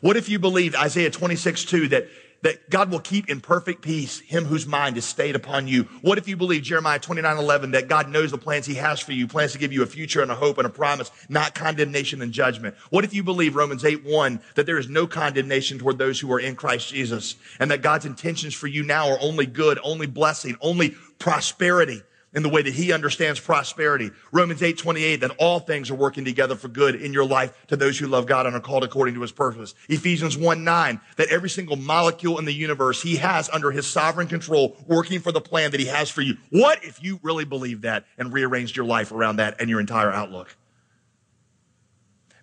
What 0.00 0.16
if 0.16 0.28
you 0.28 0.38
believed 0.38 0.76
Isaiah 0.76 1.10
26, 1.10 1.64
2, 1.64 1.88
that 1.88 2.08
that 2.42 2.70
God 2.70 2.92
will 2.92 3.00
keep 3.00 3.28
in 3.28 3.40
perfect 3.40 3.82
peace 3.82 4.20
him 4.20 4.44
whose 4.44 4.64
mind 4.64 4.96
is 4.96 5.04
stayed 5.04 5.34
upon 5.34 5.66
you? 5.66 5.82
What 6.02 6.18
if 6.18 6.28
you 6.28 6.36
believe 6.36 6.62
Jeremiah 6.62 7.00
29, 7.00 7.36
11, 7.36 7.72
that 7.72 7.88
God 7.88 8.08
knows 8.08 8.30
the 8.30 8.38
plans 8.38 8.64
he 8.64 8.74
has 8.74 9.00
for 9.00 9.10
you, 9.10 9.26
plans 9.26 9.52
to 9.54 9.58
give 9.58 9.72
you 9.72 9.82
a 9.82 9.86
future 9.86 10.22
and 10.22 10.30
a 10.30 10.36
hope 10.36 10.58
and 10.58 10.66
a 10.66 10.70
promise, 10.70 11.10
not 11.28 11.56
condemnation 11.56 12.22
and 12.22 12.32
judgment? 12.32 12.76
What 12.90 13.04
if 13.04 13.12
you 13.12 13.24
believe 13.24 13.56
Romans 13.56 13.84
8, 13.84 14.04
1, 14.04 14.40
that 14.54 14.66
there 14.66 14.78
is 14.78 14.88
no 14.88 15.08
condemnation 15.08 15.80
toward 15.80 15.98
those 15.98 16.20
who 16.20 16.32
are 16.32 16.38
in 16.38 16.54
Christ 16.54 16.90
Jesus 16.90 17.34
and 17.58 17.72
that 17.72 17.82
God's 17.82 18.06
intentions 18.06 18.54
for 18.54 18.68
you 18.68 18.84
now 18.84 19.10
are 19.10 19.18
only 19.20 19.46
good, 19.46 19.80
only 19.82 20.06
blessing, 20.06 20.56
only 20.60 20.90
prosperity? 21.18 22.02
In 22.34 22.42
the 22.42 22.48
way 22.48 22.60
that 22.60 22.74
he 22.74 22.92
understands 22.92 23.40
prosperity. 23.40 24.10
Romans 24.32 24.62
8, 24.62 24.76
28, 24.76 25.16
that 25.20 25.30
all 25.38 25.60
things 25.60 25.90
are 25.90 25.94
working 25.94 26.24
together 26.24 26.56
for 26.56 26.68
good 26.68 26.94
in 26.94 27.12
your 27.12 27.24
life 27.24 27.66
to 27.68 27.76
those 27.76 27.98
who 27.98 28.06
love 28.06 28.26
God 28.26 28.46
and 28.46 28.54
are 28.54 28.60
called 28.60 28.84
according 28.84 29.14
to 29.14 29.22
his 29.22 29.32
purpose. 29.32 29.74
Ephesians 29.88 30.36
1, 30.36 30.62
9, 30.62 31.00
that 31.16 31.28
every 31.28 31.48
single 31.48 31.76
molecule 31.76 32.38
in 32.38 32.44
the 32.44 32.52
universe 32.52 33.02
he 33.02 33.16
has 33.16 33.48
under 33.48 33.70
his 33.70 33.86
sovereign 33.86 34.28
control 34.28 34.76
working 34.86 35.20
for 35.20 35.32
the 35.32 35.40
plan 35.40 35.70
that 35.70 35.80
he 35.80 35.86
has 35.86 36.10
for 36.10 36.20
you. 36.20 36.36
What 36.50 36.84
if 36.84 37.02
you 37.02 37.18
really 37.22 37.46
believed 37.46 37.82
that 37.82 38.04
and 38.18 38.32
rearranged 38.32 38.76
your 38.76 38.86
life 38.86 39.10
around 39.10 39.36
that 39.36 39.60
and 39.60 39.70
your 39.70 39.80
entire 39.80 40.12
outlook? 40.12 40.54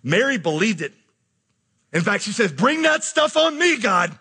Mary 0.02 0.38
believed 0.38 0.80
it. 0.80 0.92
In 1.92 2.02
fact, 2.02 2.24
she 2.24 2.32
says, 2.32 2.52
bring 2.52 2.82
that 2.82 3.04
stuff 3.04 3.36
on 3.36 3.58
me, 3.58 3.78
God. 3.78 4.16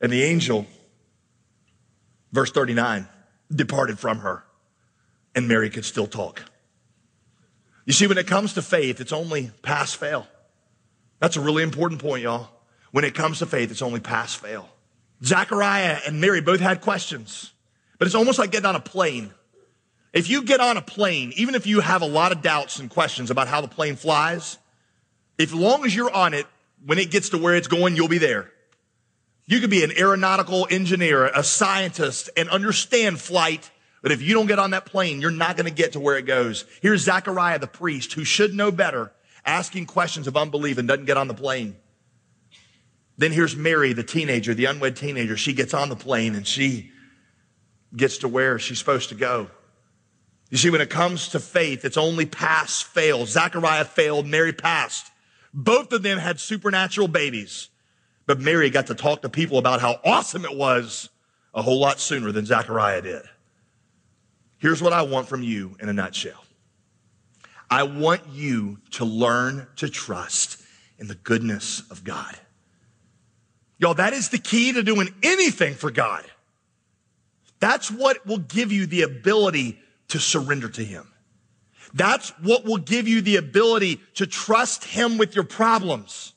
And 0.00 0.12
the 0.12 0.22
angel, 0.22 0.66
verse 2.32 2.50
39, 2.50 3.08
departed 3.54 3.98
from 3.98 4.18
her, 4.20 4.44
and 5.34 5.48
Mary 5.48 5.70
could 5.70 5.84
still 5.84 6.06
talk. 6.06 6.42
You 7.84 7.92
see, 7.92 8.06
when 8.06 8.18
it 8.18 8.26
comes 8.26 8.54
to 8.54 8.62
faith, 8.62 9.00
it's 9.00 9.12
only 9.12 9.50
pass 9.62 9.92
fail. 9.92 10.26
That's 11.20 11.36
a 11.36 11.40
really 11.40 11.62
important 11.62 12.00
point, 12.00 12.22
y'all. 12.22 12.48
When 12.92 13.04
it 13.04 13.14
comes 13.14 13.40
to 13.40 13.46
faith, 13.46 13.70
it's 13.70 13.82
only 13.82 14.00
pass 14.00 14.34
fail. 14.34 14.68
Zachariah 15.22 15.98
and 16.06 16.20
Mary 16.20 16.40
both 16.40 16.60
had 16.60 16.80
questions, 16.80 17.52
but 17.98 18.06
it's 18.06 18.14
almost 18.14 18.38
like 18.38 18.50
getting 18.50 18.66
on 18.66 18.76
a 18.76 18.80
plane. 18.80 19.32
If 20.12 20.30
you 20.30 20.44
get 20.44 20.60
on 20.60 20.76
a 20.76 20.82
plane, 20.82 21.32
even 21.36 21.54
if 21.54 21.66
you 21.66 21.80
have 21.80 22.02
a 22.02 22.06
lot 22.06 22.30
of 22.30 22.40
doubts 22.40 22.78
and 22.78 22.88
questions 22.88 23.30
about 23.30 23.48
how 23.48 23.60
the 23.60 23.68
plane 23.68 23.96
flies, 23.96 24.58
if 25.38 25.52
long 25.52 25.84
as 25.84 25.94
you're 25.94 26.12
on 26.12 26.34
it, 26.34 26.46
when 26.86 26.98
it 26.98 27.10
gets 27.10 27.30
to 27.30 27.38
where 27.38 27.56
it's 27.56 27.68
going, 27.68 27.96
you'll 27.96 28.08
be 28.08 28.18
there. 28.18 28.50
You 29.46 29.60
could 29.60 29.70
be 29.70 29.84
an 29.84 29.92
aeronautical 29.96 30.66
engineer, 30.70 31.26
a 31.26 31.44
scientist, 31.44 32.30
and 32.36 32.48
understand 32.48 33.20
flight. 33.20 33.70
But 34.02 34.12
if 34.12 34.22
you 34.22 34.34
don't 34.34 34.46
get 34.46 34.58
on 34.58 34.70
that 34.70 34.86
plane, 34.86 35.20
you're 35.20 35.30
not 35.30 35.56
going 35.56 35.66
to 35.66 35.74
get 35.74 35.92
to 35.92 36.00
where 36.00 36.16
it 36.16 36.26
goes. 36.26 36.64
Here's 36.80 37.02
Zechariah, 37.02 37.58
the 37.58 37.66
priest, 37.66 38.14
who 38.14 38.24
should 38.24 38.54
know 38.54 38.70
better, 38.70 39.12
asking 39.44 39.86
questions 39.86 40.26
of 40.26 40.36
unbelief 40.36 40.78
and 40.78 40.88
doesn't 40.88 41.04
get 41.04 41.16
on 41.16 41.28
the 41.28 41.34
plane. 41.34 41.76
Then 43.16 43.32
here's 43.32 43.54
Mary, 43.54 43.92
the 43.92 44.02
teenager, 44.02 44.54
the 44.54 44.64
unwed 44.64 44.96
teenager. 44.96 45.36
She 45.36 45.52
gets 45.52 45.74
on 45.74 45.88
the 45.88 45.96
plane 45.96 46.34
and 46.34 46.46
she 46.46 46.90
gets 47.94 48.18
to 48.18 48.28
where 48.28 48.58
she's 48.58 48.78
supposed 48.78 49.10
to 49.10 49.14
go. 49.14 49.50
You 50.50 50.58
see, 50.58 50.70
when 50.70 50.80
it 50.80 50.90
comes 50.90 51.28
to 51.28 51.40
faith, 51.40 51.84
it's 51.84 51.96
only 51.96 52.26
pass, 52.26 52.82
fail. 52.82 53.26
Zechariah 53.26 53.84
failed, 53.84 54.26
Mary 54.26 54.52
passed. 54.52 55.10
Both 55.52 55.92
of 55.92 56.02
them 56.02 56.18
had 56.18 56.40
supernatural 56.40 57.08
babies. 57.08 57.68
But 58.26 58.40
Mary 58.40 58.70
got 58.70 58.86
to 58.86 58.94
talk 58.94 59.22
to 59.22 59.28
people 59.28 59.58
about 59.58 59.80
how 59.80 60.00
awesome 60.04 60.44
it 60.44 60.56
was 60.56 61.10
a 61.52 61.62
whole 61.62 61.78
lot 61.78 62.00
sooner 62.00 62.32
than 62.32 62.46
Zachariah 62.46 63.02
did. 63.02 63.22
Here's 64.58 64.82
what 64.82 64.92
I 64.92 65.02
want 65.02 65.28
from 65.28 65.42
you 65.42 65.76
in 65.80 65.88
a 65.88 65.92
nutshell. 65.92 66.44
I 67.70 67.82
want 67.82 68.22
you 68.30 68.78
to 68.92 69.04
learn 69.04 69.66
to 69.76 69.88
trust 69.88 70.62
in 70.98 71.06
the 71.06 71.14
goodness 71.14 71.82
of 71.90 72.04
God. 72.04 72.34
Y'all, 73.78 73.94
that 73.94 74.12
is 74.12 74.28
the 74.28 74.38
key 74.38 74.72
to 74.72 74.82
doing 74.82 75.08
anything 75.22 75.74
for 75.74 75.90
God. 75.90 76.24
That's 77.60 77.90
what 77.90 78.24
will 78.26 78.38
give 78.38 78.72
you 78.72 78.86
the 78.86 79.02
ability 79.02 79.78
to 80.08 80.18
surrender 80.18 80.68
to 80.68 80.84
Him. 80.84 81.10
That's 81.92 82.30
what 82.40 82.64
will 82.64 82.78
give 82.78 83.08
you 83.08 83.20
the 83.20 83.36
ability 83.36 84.00
to 84.14 84.26
trust 84.26 84.84
Him 84.84 85.18
with 85.18 85.34
your 85.34 85.44
problems. 85.44 86.33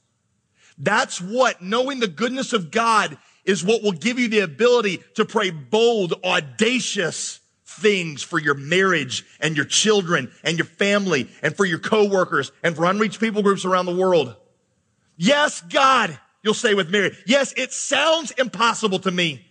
That's 0.77 1.19
what 1.19 1.61
knowing 1.61 1.99
the 1.99 2.07
goodness 2.07 2.53
of 2.53 2.71
God 2.71 3.17
is 3.45 3.63
what 3.63 3.81
will 3.81 3.93
give 3.93 4.19
you 4.19 4.27
the 4.27 4.39
ability 4.39 5.01
to 5.15 5.25
pray 5.25 5.49
bold, 5.49 6.13
audacious 6.23 7.39
things 7.65 8.21
for 8.23 8.39
your 8.39 8.53
marriage 8.53 9.25
and 9.39 9.55
your 9.55 9.65
children 9.65 10.31
and 10.43 10.57
your 10.57 10.65
family 10.65 11.29
and 11.41 11.55
for 11.55 11.65
your 11.65 11.79
coworkers 11.79 12.51
and 12.63 12.75
for 12.75 12.85
unreached 12.85 13.19
people 13.19 13.41
groups 13.41 13.65
around 13.65 13.85
the 13.85 13.95
world. 13.95 14.35
Yes, 15.15 15.61
God, 15.61 16.17
you'll 16.43 16.53
say 16.53 16.73
with 16.73 16.89
Mary. 16.89 17.15
Yes, 17.25 17.53
it 17.57 17.71
sounds 17.71 18.31
impossible 18.31 18.99
to 18.99 19.11
me. 19.11 19.45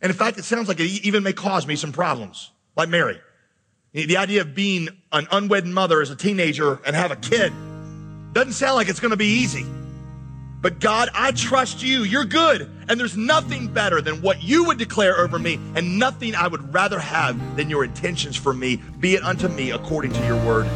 And 0.00 0.10
in 0.10 0.16
fact, 0.16 0.38
it 0.38 0.44
sounds 0.44 0.68
like 0.68 0.78
it 0.78 1.04
even 1.04 1.22
may 1.22 1.32
cause 1.32 1.66
me 1.66 1.74
some 1.74 1.92
problems, 1.92 2.50
like 2.76 2.88
Mary. 2.88 3.18
The 3.92 4.16
idea 4.16 4.42
of 4.42 4.54
being 4.54 4.88
an 5.10 5.26
unwed 5.30 5.66
mother 5.66 6.00
as 6.00 6.10
a 6.10 6.16
teenager 6.16 6.78
and 6.86 6.94
have 6.94 7.10
a 7.10 7.16
kid 7.16 7.52
doesn't 8.32 8.52
sound 8.52 8.76
like 8.76 8.88
it's 8.88 9.00
going 9.00 9.10
to 9.10 9.16
be 9.16 9.26
easy. 9.26 9.64
But 10.60 10.80
God, 10.80 11.08
I 11.14 11.32
trust 11.32 11.82
you. 11.82 12.02
You're 12.02 12.24
good. 12.24 12.68
And 12.88 12.98
there's 12.98 13.16
nothing 13.16 13.68
better 13.68 14.00
than 14.00 14.20
what 14.22 14.42
you 14.42 14.64
would 14.64 14.78
declare 14.78 15.18
over 15.18 15.38
me, 15.38 15.60
and 15.74 15.98
nothing 15.98 16.34
I 16.34 16.48
would 16.48 16.74
rather 16.74 16.98
have 16.98 17.56
than 17.56 17.70
your 17.70 17.84
intentions 17.84 18.36
for 18.36 18.52
me. 18.52 18.76
Be 18.98 19.14
it 19.14 19.22
unto 19.22 19.48
me 19.48 19.70
according 19.70 20.12
to 20.14 20.26
your 20.26 20.42
word. 20.44 20.66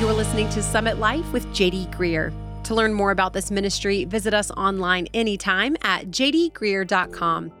You're 0.00 0.12
listening 0.12 0.48
to 0.50 0.62
Summit 0.62 0.98
Life 0.98 1.32
with 1.32 1.46
JD 1.48 1.94
Greear. 1.94 2.32
To 2.64 2.74
learn 2.74 2.94
more 2.94 3.10
about 3.10 3.32
this 3.32 3.50
ministry, 3.50 4.04
visit 4.04 4.34
us 4.34 4.50
online 4.52 5.08
anytime 5.14 5.76
at 5.82 6.08
jdgreear.com. 6.08 7.52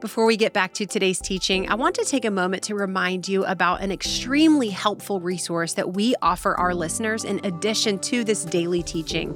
Before 0.00 0.26
we 0.26 0.36
get 0.36 0.52
back 0.52 0.74
to 0.74 0.86
today's 0.86 1.20
teaching, 1.20 1.68
I 1.68 1.74
want 1.74 1.96
to 1.96 2.04
take 2.04 2.24
a 2.24 2.30
moment 2.30 2.62
to 2.64 2.76
remind 2.76 3.26
you 3.26 3.44
about 3.44 3.82
an 3.82 3.90
extremely 3.90 4.70
helpful 4.70 5.20
resource 5.20 5.74
that 5.74 5.92
we 5.92 6.14
offer 6.22 6.56
our 6.56 6.72
listeners 6.72 7.24
in 7.24 7.40
addition 7.44 7.98
to 8.00 8.22
this 8.22 8.44
daily 8.44 8.82
teaching. 8.82 9.34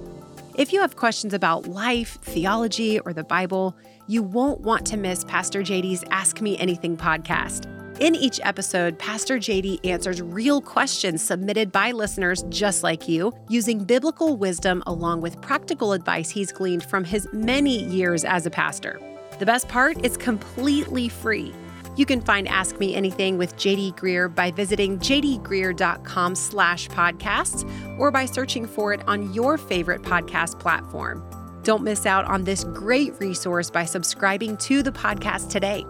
If 0.55 0.71
you 0.71 0.83
have 0.83 0.97
questions 0.97 1.33
about 1.33 1.67
life, 1.67 2.19
theology, 2.21 3.01
or 3.01 3.15
the 3.15 3.25
Bible, 3.25 3.75
you 4.07 4.23
won't 4.23 4.61
want 4.61 4.87
to 4.89 4.99
miss 4.99 5.25
Pastor 5.25 5.63
JD's 5.63 6.05
Ask 6.11 6.43
Me 6.43 6.59
Anything 6.59 6.95
podcast. 6.95 7.67
In 8.01 8.15
each 8.15 8.39
episode, 8.43 8.99
Pastor 8.99 9.39
JD 9.39 9.81
answers 9.87 10.21
real 10.21 10.61
questions 10.61 11.23
submitted 11.23 11.73
by 11.73 11.93
listeners 11.93 12.45
just 12.51 12.83
like 12.83 13.09
you, 13.09 13.33
using 13.49 13.83
biblical 13.83 14.37
wisdom 14.37 14.83
along 14.87 15.23
with 15.23 15.41
practical 15.41 15.95
advice 15.95 16.29
he's 16.29 16.53
gleaned 16.53 16.85
from 16.85 17.03
his 17.03 17.27
many 17.33 17.85
years 17.85 18.23
as 18.23 18.45
a 18.45 18.51
pastor. 18.51 19.01
The 19.39 19.47
best 19.47 19.69
part 19.69 20.05
is 20.05 20.19
completely 20.19 21.09
free. 21.09 21.55
You 21.95 22.07
can 22.07 22.23
find 22.23 22.49
Ask 22.49 22.79
Me 22.79 22.95
Anything 22.95 23.37
with 23.37 23.57
JD 23.57 23.97
Greear 23.97 24.35
by 24.35 24.51
visiting 24.51 24.99
jdgreear.com 24.99 26.35
slash 26.35 26.89
podcasts 26.89 27.69
or 27.99 28.11
by 28.11 28.25
searching 28.25 28.67
for 28.67 28.95
it 28.95 29.07
on 29.07 29.33
your 29.35 29.59
favorite 29.59 30.01
podcast 30.03 30.59
platform. 30.59 31.23
Don't 31.63 31.83
miss 31.83 32.07
out 32.07 32.25
on 32.25 32.45
this 32.45 32.65
great 32.65 33.13
resource 33.21 33.71
by 33.71 33.85
subscribing 33.85 34.57
to 34.59 34.83
the 34.83 34.91
podcast 34.91 35.51
today. 35.51 35.85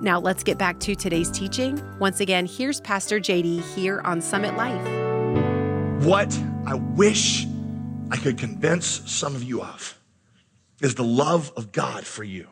Now 0.00 0.20
let's 0.20 0.42
get 0.42 0.58
back 0.58 0.78
to 0.80 0.94
today's 0.94 1.30
teaching. 1.30 1.82
Once 1.98 2.20
again, 2.20 2.46
here's 2.46 2.80
Pastor 2.80 3.18
JD 3.18 3.62
here 3.74 4.00
on 4.02 4.20
Summit 4.20 4.56
Life. 4.56 4.84
What 6.04 6.36
I 6.66 6.74
wish 6.74 7.46
I 8.10 8.16
could 8.16 8.38
convince 8.38 8.86
some 9.10 9.34
of 9.34 9.42
you 9.42 9.62
of 9.62 9.98
is 10.80 10.94
the 10.94 11.04
love 11.04 11.52
of 11.56 11.72
God 11.72 12.06
for 12.06 12.24
you 12.24 12.48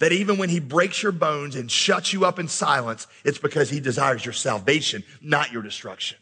that 0.00 0.12
even 0.12 0.38
when 0.38 0.48
he 0.48 0.60
breaks 0.60 1.02
your 1.02 1.12
bones 1.12 1.54
and 1.54 1.70
shuts 1.70 2.12
you 2.12 2.24
up 2.24 2.38
in 2.38 2.48
silence, 2.48 3.06
it's 3.22 3.38
because 3.38 3.70
he 3.70 3.80
desires 3.80 4.24
your 4.24 4.32
salvation, 4.32 5.04
not 5.20 5.52
your 5.52 5.62
destruction. 5.62 6.18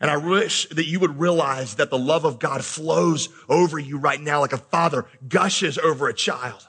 And 0.00 0.10
I 0.10 0.16
wish 0.16 0.68
that 0.68 0.86
you 0.86 1.00
would 1.00 1.18
realize 1.18 1.74
that 1.76 1.90
the 1.90 1.98
love 1.98 2.24
of 2.24 2.38
God 2.38 2.64
flows 2.64 3.28
over 3.48 3.78
you 3.78 3.98
right 3.98 4.20
now 4.20 4.40
like 4.40 4.52
a 4.52 4.58
father 4.58 5.06
gushes 5.26 5.76
over 5.76 6.08
a 6.08 6.14
child. 6.14 6.66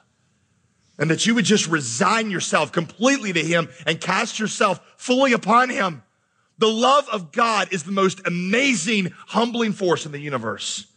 And 0.98 1.12
that 1.12 1.28
you 1.28 1.36
would 1.36 1.46
just 1.46 1.68
resign 1.68 2.32
yourself 2.32 2.72
completely 2.72 3.34
to 3.34 3.44
him 3.44 3.70
and 3.86 4.02
cast 4.02 4.40
yourself 4.40 4.80
fully 4.98 5.34
upon 5.34 5.70
him. 5.70 6.02
The 6.58 6.68
love 6.68 7.08
of 7.10 7.32
God 7.32 7.72
is 7.72 7.84
the 7.84 7.92
most 7.92 8.26
amazing, 8.26 9.14
humbling 9.28 9.74
force 9.74 10.08
in 10.08 10.12
the 10.12 10.20
universe. 10.20 10.88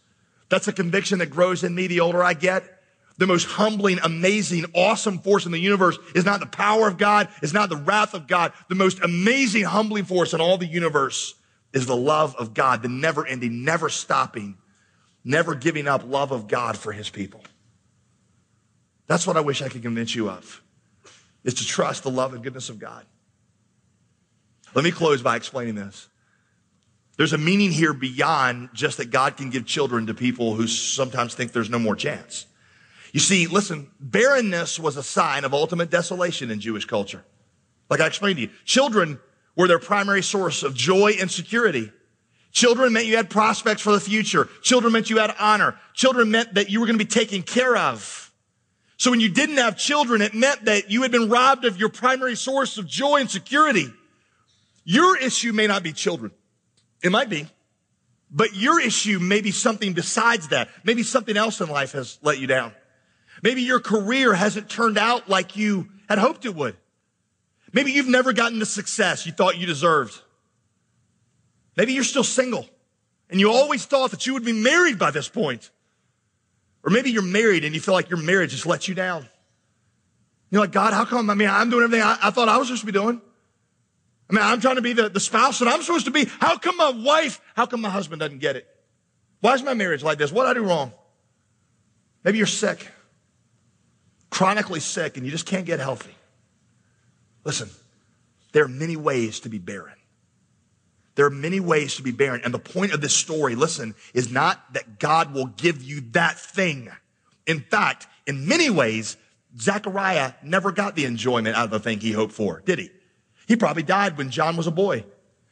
That's 0.48 0.68
a 0.68 0.72
conviction 0.72 1.18
that 1.18 1.26
grows 1.26 1.64
in 1.64 1.74
me 1.74 1.86
the 1.86 2.00
older 2.00 2.24
I 2.24 2.32
get 2.32 2.79
the 3.20 3.26
most 3.26 3.44
humbling, 3.44 3.98
amazing, 4.02 4.64
awesome 4.74 5.18
force 5.18 5.44
in 5.44 5.52
the 5.52 5.58
universe 5.58 5.98
is 6.14 6.24
not 6.24 6.40
the 6.40 6.46
power 6.46 6.88
of 6.88 6.96
God, 6.96 7.28
is 7.42 7.52
not 7.52 7.68
the 7.68 7.76
wrath 7.76 8.14
of 8.14 8.26
God. 8.26 8.54
The 8.70 8.74
most 8.74 8.98
amazing, 9.02 9.64
humbling 9.64 10.06
force 10.06 10.32
in 10.32 10.40
all 10.40 10.56
the 10.56 10.64
universe 10.64 11.34
is 11.74 11.84
the 11.84 11.94
love 11.94 12.34
of 12.36 12.54
God, 12.54 12.80
the 12.80 12.88
never 12.88 13.26
ending, 13.26 13.62
never 13.62 13.90
stopping, 13.90 14.56
never 15.22 15.54
giving 15.54 15.86
up 15.86 16.02
love 16.06 16.32
of 16.32 16.48
God 16.48 16.78
for 16.78 16.92
his 16.92 17.10
people. 17.10 17.44
That's 19.06 19.26
what 19.26 19.36
I 19.36 19.40
wish 19.40 19.60
I 19.60 19.68
could 19.68 19.82
convince 19.82 20.14
you 20.14 20.30
of, 20.30 20.62
is 21.44 21.52
to 21.54 21.66
trust 21.66 22.04
the 22.04 22.10
love 22.10 22.32
and 22.32 22.42
goodness 22.42 22.70
of 22.70 22.78
God. 22.78 23.04
Let 24.74 24.82
me 24.82 24.92
close 24.92 25.20
by 25.20 25.36
explaining 25.36 25.74
this. 25.74 26.08
There's 27.18 27.34
a 27.34 27.38
meaning 27.38 27.70
here 27.70 27.92
beyond 27.92 28.70
just 28.72 28.96
that 28.96 29.10
God 29.10 29.36
can 29.36 29.50
give 29.50 29.66
children 29.66 30.06
to 30.06 30.14
people 30.14 30.54
who 30.54 30.66
sometimes 30.66 31.34
think 31.34 31.52
there's 31.52 31.68
no 31.68 31.78
more 31.78 31.96
chance. 31.96 32.46
You 33.12 33.20
see, 33.20 33.46
listen, 33.46 33.90
barrenness 33.98 34.78
was 34.78 34.96
a 34.96 35.02
sign 35.02 35.44
of 35.44 35.52
ultimate 35.52 35.90
desolation 35.90 36.50
in 36.50 36.60
Jewish 36.60 36.84
culture. 36.84 37.24
Like 37.88 38.00
I 38.00 38.06
explained 38.06 38.36
to 38.36 38.42
you, 38.42 38.50
children 38.64 39.18
were 39.56 39.66
their 39.66 39.78
primary 39.78 40.22
source 40.22 40.62
of 40.62 40.74
joy 40.74 41.16
and 41.20 41.30
security. 41.30 41.92
Children 42.52 42.92
meant 42.92 43.06
you 43.06 43.16
had 43.16 43.30
prospects 43.30 43.82
for 43.82 43.92
the 43.92 44.00
future. 44.00 44.48
Children 44.62 44.92
meant 44.92 45.10
you 45.10 45.18
had 45.18 45.34
honor. 45.38 45.78
Children 45.94 46.30
meant 46.30 46.54
that 46.54 46.70
you 46.70 46.80
were 46.80 46.86
going 46.86 46.98
to 46.98 47.04
be 47.04 47.08
taken 47.08 47.42
care 47.42 47.76
of. 47.76 48.32
So 48.96 49.10
when 49.10 49.20
you 49.20 49.28
didn't 49.28 49.56
have 49.56 49.78
children, 49.78 50.20
it 50.20 50.34
meant 50.34 50.66
that 50.66 50.90
you 50.90 51.02
had 51.02 51.10
been 51.10 51.28
robbed 51.28 51.64
of 51.64 51.78
your 51.78 51.88
primary 51.88 52.36
source 52.36 52.76
of 52.76 52.86
joy 52.86 53.20
and 53.20 53.30
security. 53.30 53.86
Your 54.84 55.16
issue 55.16 55.52
may 55.52 55.66
not 55.66 55.82
be 55.82 55.92
children. 55.92 56.32
It 57.02 57.10
might 57.10 57.30
be. 57.30 57.46
But 58.30 58.54
your 58.54 58.80
issue 58.80 59.18
may 59.18 59.40
be 59.40 59.50
something 59.50 59.92
besides 59.92 60.48
that. 60.48 60.68
Maybe 60.84 61.02
something 61.02 61.36
else 61.36 61.60
in 61.60 61.68
life 61.68 61.92
has 61.92 62.18
let 62.22 62.38
you 62.38 62.46
down. 62.46 62.72
Maybe 63.42 63.62
your 63.62 63.80
career 63.80 64.34
hasn't 64.34 64.68
turned 64.68 64.98
out 64.98 65.28
like 65.28 65.56
you 65.56 65.88
had 66.08 66.18
hoped 66.18 66.44
it 66.44 66.54
would. 66.54 66.76
Maybe 67.72 67.92
you've 67.92 68.08
never 68.08 68.32
gotten 68.32 68.58
the 68.58 68.66
success 68.66 69.26
you 69.26 69.32
thought 69.32 69.56
you 69.56 69.66
deserved. 69.66 70.20
Maybe 71.76 71.92
you're 71.92 72.04
still 72.04 72.24
single 72.24 72.66
and 73.30 73.38
you 73.38 73.50
always 73.50 73.86
thought 73.86 74.10
that 74.10 74.26
you 74.26 74.34
would 74.34 74.44
be 74.44 74.52
married 74.52 74.98
by 74.98 75.10
this 75.10 75.28
point. 75.28 75.70
Or 76.82 76.90
maybe 76.90 77.10
you're 77.10 77.22
married 77.22 77.64
and 77.64 77.74
you 77.74 77.80
feel 77.80 77.94
like 77.94 78.10
your 78.10 78.18
marriage 78.18 78.50
just 78.50 78.66
let 78.66 78.88
you 78.88 78.94
down. 78.94 79.28
You're 80.50 80.62
like, 80.62 80.72
God, 80.72 80.92
how 80.92 81.04
come? 81.04 81.30
I 81.30 81.34
mean, 81.34 81.48
I'm 81.48 81.70
doing 81.70 81.84
everything 81.84 82.02
I, 82.04 82.18
I 82.22 82.30
thought 82.30 82.48
I 82.48 82.58
was 82.58 82.68
supposed 82.68 82.82
to 82.82 82.86
be 82.86 82.92
doing. 82.92 83.20
I 84.28 84.32
mean, 84.32 84.42
I'm 84.42 84.60
trying 84.60 84.76
to 84.76 84.82
be 84.82 84.92
the, 84.92 85.08
the 85.08 85.20
spouse 85.20 85.58
that 85.58 85.68
I'm 85.68 85.82
supposed 85.82 86.06
to 86.06 86.10
be. 86.10 86.24
How 86.40 86.56
come 86.56 86.76
my 86.76 86.90
wife, 86.90 87.40
how 87.54 87.66
come 87.66 87.80
my 87.80 87.90
husband 87.90 88.20
doesn't 88.20 88.38
get 88.38 88.56
it? 88.56 88.66
Why 89.40 89.54
is 89.54 89.62
my 89.62 89.74
marriage 89.74 90.02
like 90.02 90.18
this? 90.18 90.32
What 90.32 90.44
did 90.44 90.50
I 90.50 90.54
do 90.54 90.64
wrong? 90.64 90.92
Maybe 92.24 92.38
you're 92.38 92.46
sick, 92.46 92.86
chronically 94.30 94.80
sick, 94.80 95.16
and 95.16 95.26
you 95.26 95.32
just 95.32 95.46
can't 95.46 95.66
get 95.66 95.80
healthy. 95.80 96.14
Listen, 97.44 97.68
there 98.52 98.64
are 98.64 98.68
many 98.68 98.96
ways 98.96 99.40
to 99.40 99.48
be 99.48 99.58
barren. 99.58 99.96
There 101.16 101.26
are 101.26 101.30
many 101.30 101.60
ways 101.60 101.96
to 101.96 102.02
be 102.02 102.12
barren. 102.12 102.40
And 102.44 102.54
the 102.54 102.58
point 102.58 102.92
of 102.92 103.00
this 103.00 103.14
story, 103.14 103.54
listen, 103.54 103.94
is 104.14 104.30
not 104.30 104.72
that 104.74 104.98
God 104.98 105.34
will 105.34 105.46
give 105.46 105.82
you 105.82 106.00
that 106.12 106.38
thing. 106.38 106.90
In 107.46 107.60
fact, 107.60 108.06
in 108.26 108.46
many 108.46 108.70
ways, 108.70 109.16
Zechariah 109.58 110.34
never 110.42 110.72
got 110.72 110.94
the 110.94 111.04
enjoyment 111.04 111.56
out 111.56 111.64
of 111.64 111.70
the 111.70 111.80
thing 111.80 112.00
he 112.00 112.12
hoped 112.12 112.32
for, 112.32 112.62
did 112.64 112.78
he? 112.78 112.90
He 113.48 113.56
probably 113.56 113.82
died 113.82 114.16
when 114.16 114.30
John 114.30 114.56
was 114.56 114.66
a 114.66 114.70
boy. 114.70 115.04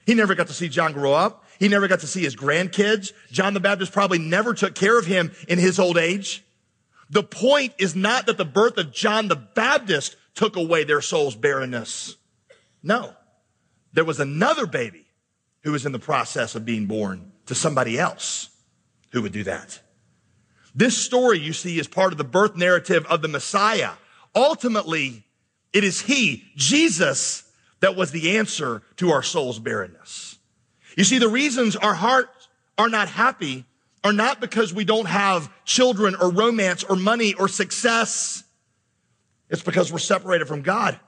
He 0.07 0.15
never 0.15 0.35
got 0.35 0.47
to 0.47 0.55
see 0.55 0.69
John 0.69 0.93
grow 0.93 1.13
up. 1.13 1.45
He 1.59 1.69
never 1.69 1.89
got 1.89 2.01
to 2.01 2.07
see 2.07 2.23
his 2.23 2.37
grandkids. 2.37 3.13
John 3.31 3.53
the 3.53 3.61
Baptist 3.61 3.93
probably 3.93 4.19
never 4.19 4.55
took 4.55 4.75
care 4.75 4.99
of 4.99 5.05
him 5.05 5.33
in 5.49 5.59
his 5.59 5.79
old 5.79 5.99
age. 5.99 6.45
The 7.11 7.23
point 7.23 7.75
is 7.79 7.97
not 7.97 8.27
that 8.27 8.37
the 8.37 8.45
birth 8.45 8.77
of 8.77 8.93
John 8.93 9.29
the 9.29 9.37
Baptist 9.37 10.17
took 10.35 10.57
away 10.57 10.85
their 10.85 11.01
soul's 11.01 11.35
barrenness. 11.35 12.17
No. 12.83 13.15
There 13.93 14.05
was 14.05 14.21
another 14.21 14.67
baby 14.67 15.07
who 15.63 15.73
was 15.73 15.87
in 15.87 15.93
the 15.93 15.99
process 15.99 16.55
of 16.55 16.65
being 16.65 16.87
born 16.87 17.33
to 17.47 17.55
somebody 17.55 17.99
else 17.99 18.51
who 19.13 19.23
would 19.23 19.33
do 19.33 19.45
that. 19.45 19.81
This 20.75 20.97
story, 20.97 21.39
you 21.39 21.53
see, 21.53 21.79
is 21.79 21.89
part 21.89 22.13
of 22.13 22.19
the 22.19 22.25
birth 22.25 22.57
narrative 22.57 23.07
of 23.07 23.23
the 23.23 23.29
Messiah. 23.29 23.93
Ultimately, 24.35 25.25
it 25.73 25.83
is 25.83 26.03
He, 26.03 26.45
Jesus, 26.57 27.51
that 27.81 27.97
was 27.97 28.13
the 28.13 28.37
answer 28.37 28.83
to 28.97 29.11
our 29.11 29.23
soul's 29.23 29.59
barrenness. 29.59 30.39
You 30.97 31.05
see, 31.05 31.19
the 31.19 31.29
reasons 31.29 31.75
our 31.75 31.95
hearts 31.95 32.49
are 32.77 32.89
not 32.89 33.09
happy 33.09 33.65
are 34.05 34.13
not 34.13 34.41
because 34.41 34.73
we 34.73 34.85
don't 34.85 35.07
have 35.07 35.51
children 35.65 36.15
or 36.15 36.31
romance 36.31 36.85
or 36.85 36.97
money 36.97 37.35
or 37.35 37.49
success. 37.49 38.45
It's 39.51 39.63
because 39.63 39.93
we're 39.93 39.99
separated 39.99 40.47
from 40.47 40.63
God. 40.63 40.99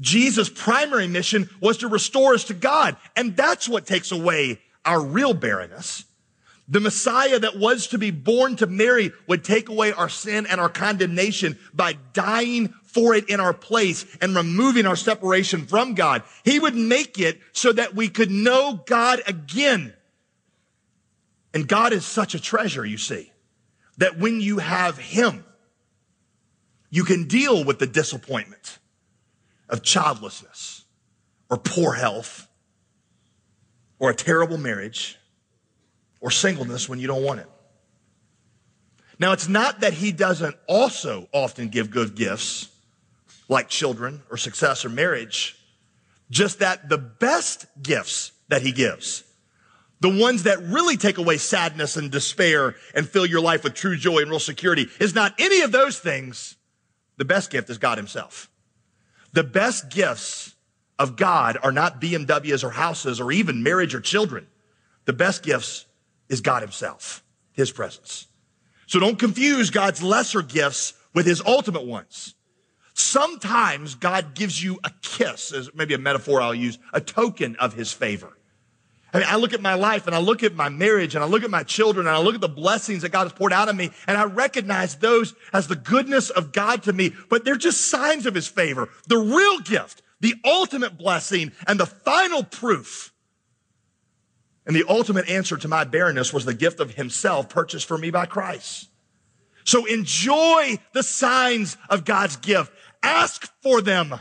Jesus' 0.00 0.48
primary 0.48 1.06
mission 1.06 1.48
was 1.60 1.78
to 1.78 1.88
restore 1.88 2.34
us 2.34 2.44
to 2.44 2.54
God. 2.54 2.96
And 3.16 3.36
that's 3.36 3.68
what 3.68 3.86
takes 3.86 4.12
away 4.12 4.60
our 4.84 5.00
real 5.00 5.34
barrenness. 5.34 6.04
The 6.66 6.80
Messiah 6.80 7.38
that 7.38 7.58
was 7.58 7.88
to 7.88 7.98
be 7.98 8.10
born 8.10 8.56
to 8.56 8.66
Mary 8.66 9.12
would 9.26 9.44
take 9.44 9.68
away 9.68 9.92
our 9.92 10.08
sin 10.08 10.46
and 10.46 10.60
our 10.60 10.70
condemnation 10.70 11.58
by 11.74 11.94
dying 12.12 12.68
for 12.84 13.14
it 13.14 13.28
in 13.28 13.38
our 13.40 13.52
place 13.52 14.06
and 14.20 14.34
removing 14.34 14.86
our 14.86 14.96
separation 14.96 15.66
from 15.66 15.94
God. 15.94 16.22
He 16.42 16.58
would 16.58 16.74
make 16.74 17.18
it 17.18 17.40
so 17.52 17.72
that 17.72 17.94
we 17.94 18.08
could 18.08 18.30
know 18.30 18.80
God 18.86 19.20
again. 19.26 19.92
And 21.54 21.66
God 21.68 21.92
is 21.92 22.04
such 22.04 22.34
a 22.34 22.40
treasure, 22.40 22.84
you 22.84 22.98
see, 22.98 23.32
that 23.98 24.18
when 24.18 24.40
you 24.40 24.58
have 24.58 24.98
Him, 24.98 25.44
you 26.90 27.04
can 27.04 27.26
deal 27.28 27.64
with 27.64 27.78
the 27.78 27.86
disappointment 27.86 28.78
of 29.68 29.82
childlessness 29.82 30.84
or 31.48 31.56
poor 31.56 31.94
health 31.94 32.48
or 33.98 34.10
a 34.10 34.14
terrible 34.14 34.58
marriage 34.58 35.16
or 36.20 36.30
singleness 36.30 36.88
when 36.88 36.98
you 36.98 37.06
don't 37.06 37.22
want 37.22 37.40
it. 37.40 37.46
Now, 39.18 39.32
it's 39.32 39.48
not 39.48 39.80
that 39.80 39.92
he 39.92 40.10
doesn't 40.10 40.56
also 40.66 41.28
often 41.32 41.68
give 41.68 41.90
good 41.90 42.14
gifts 42.14 42.68
like 43.48 43.68
children 43.68 44.22
or 44.30 44.36
success 44.36 44.84
or 44.84 44.88
marriage, 44.88 45.56
just 46.30 46.58
that 46.58 46.88
the 46.88 46.98
best 46.98 47.66
gifts 47.80 48.32
that 48.48 48.62
he 48.62 48.72
gives, 48.72 49.22
the 50.04 50.10
ones 50.10 50.42
that 50.42 50.62
really 50.64 50.98
take 50.98 51.16
away 51.16 51.38
sadness 51.38 51.96
and 51.96 52.10
despair 52.10 52.74
and 52.94 53.08
fill 53.08 53.24
your 53.24 53.40
life 53.40 53.64
with 53.64 53.72
true 53.72 53.96
joy 53.96 54.18
and 54.18 54.28
real 54.28 54.38
security, 54.38 54.86
is 55.00 55.14
not 55.14 55.32
any 55.38 55.62
of 55.62 55.72
those 55.72 55.98
things. 55.98 56.56
The 57.16 57.24
best 57.24 57.50
gift 57.50 57.70
is 57.70 57.78
God 57.78 57.96
himself. 57.96 58.50
The 59.32 59.42
best 59.42 59.88
gifts 59.88 60.56
of 60.98 61.16
God 61.16 61.56
are 61.62 61.72
not 61.72 62.02
BMWs 62.02 62.62
or 62.62 62.68
houses 62.68 63.18
or 63.18 63.32
even 63.32 63.62
marriage 63.62 63.94
or 63.94 64.00
children. 64.02 64.46
The 65.06 65.14
best 65.14 65.42
gifts 65.42 65.86
is 66.28 66.42
God 66.42 66.60
himself, 66.60 67.24
his 67.52 67.72
presence. 67.72 68.26
So 68.86 69.00
don't 69.00 69.18
confuse 69.18 69.70
God's 69.70 70.02
lesser 70.02 70.42
gifts 70.42 70.92
with 71.14 71.24
his 71.24 71.40
ultimate 71.40 71.86
ones. 71.86 72.34
Sometimes 72.92 73.94
God 73.94 74.34
gives 74.34 74.62
you 74.62 74.78
a 74.84 74.90
kiss, 75.00 75.50
as 75.50 75.70
maybe 75.74 75.94
a 75.94 75.98
metaphor 75.98 76.42
I'll 76.42 76.54
use, 76.54 76.78
a 76.92 77.00
token 77.00 77.56
of 77.56 77.72
his 77.72 77.90
favor. 77.90 78.33
I 79.14 79.18
mean, 79.18 79.26
I 79.28 79.36
look 79.36 79.52
at 79.52 79.62
my 79.62 79.74
life 79.74 80.08
and 80.08 80.14
I 80.14 80.18
look 80.18 80.42
at 80.42 80.56
my 80.56 80.68
marriage 80.68 81.14
and 81.14 81.22
I 81.22 81.28
look 81.28 81.44
at 81.44 81.50
my 81.50 81.62
children 81.62 82.08
and 82.08 82.16
I 82.16 82.18
look 82.18 82.34
at 82.34 82.40
the 82.40 82.48
blessings 82.48 83.02
that 83.02 83.10
God 83.10 83.22
has 83.22 83.32
poured 83.32 83.52
out 83.52 83.68
on 83.68 83.76
me 83.76 83.92
and 84.08 84.18
I 84.18 84.24
recognize 84.24 84.96
those 84.96 85.34
as 85.52 85.68
the 85.68 85.76
goodness 85.76 86.30
of 86.30 86.50
God 86.50 86.82
to 86.82 86.92
me, 86.92 87.14
but 87.30 87.44
they're 87.44 87.54
just 87.54 87.88
signs 87.88 88.26
of 88.26 88.34
his 88.34 88.48
favor. 88.48 88.88
The 89.06 89.16
real 89.16 89.60
gift, 89.60 90.02
the 90.18 90.34
ultimate 90.44 90.98
blessing 90.98 91.52
and 91.68 91.78
the 91.78 91.86
final 91.86 92.42
proof 92.42 93.12
and 94.66 94.74
the 94.74 94.84
ultimate 94.88 95.28
answer 95.28 95.56
to 95.58 95.68
my 95.68 95.84
barrenness 95.84 96.32
was 96.32 96.44
the 96.44 96.54
gift 96.54 96.80
of 96.80 96.94
himself 96.94 97.48
purchased 97.48 97.86
for 97.86 97.96
me 97.96 98.10
by 98.10 98.26
Christ. 98.26 98.88
So 99.62 99.84
enjoy 99.84 100.78
the 100.92 101.04
signs 101.04 101.76
of 101.88 102.04
God's 102.04 102.36
gift. 102.36 102.72
Ask 103.00 103.48
for 103.62 103.80
them, 103.80 104.14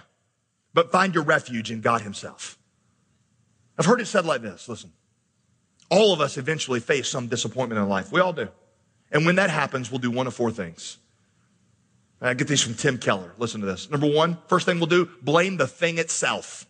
but 0.71 0.91
find 0.91 1.15
your 1.15 1.23
refuge 1.23 1.71
in 1.71 1.81
God 1.81 2.01
himself. 2.01 2.59
I've 3.77 3.85
heard 3.85 4.01
it 4.01 4.05
said 4.05 4.25
like 4.25 4.41
this. 4.41 4.69
Listen, 4.69 4.91
all 5.89 6.13
of 6.13 6.21
us 6.21 6.37
eventually 6.37 6.79
face 6.79 7.07
some 7.07 7.27
disappointment 7.27 7.79
in 7.81 7.89
life. 7.89 8.11
We 8.11 8.21
all 8.21 8.33
do. 8.33 8.49
And 9.11 9.25
when 9.25 9.35
that 9.35 9.49
happens, 9.49 9.91
we'll 9.91 9.99
do 9.99 10.11
one 10.11 10.27
of 10.27 10.33
four 10.33 10.51
things. 10.51 10.97
I 12.21 12.33
get 12.33 12.47
these 12.47 12.61
from 12.61 12.73
Tim 12.73 12.97
Keller. 12.97 13.33
Listen 13.37 13.59
to 13.61 13.67
this. 13.67 13.89
Number 13.89 14.07
one, 14.07 14.37
first 14.47 14.65
thing 14.65 14.79
we'll 14.79 14.87
do, 14.87 15.09
blame 15.21 15.57
the 15.57 15.67
thing 15.67 15.97
itself. 15.97 16.65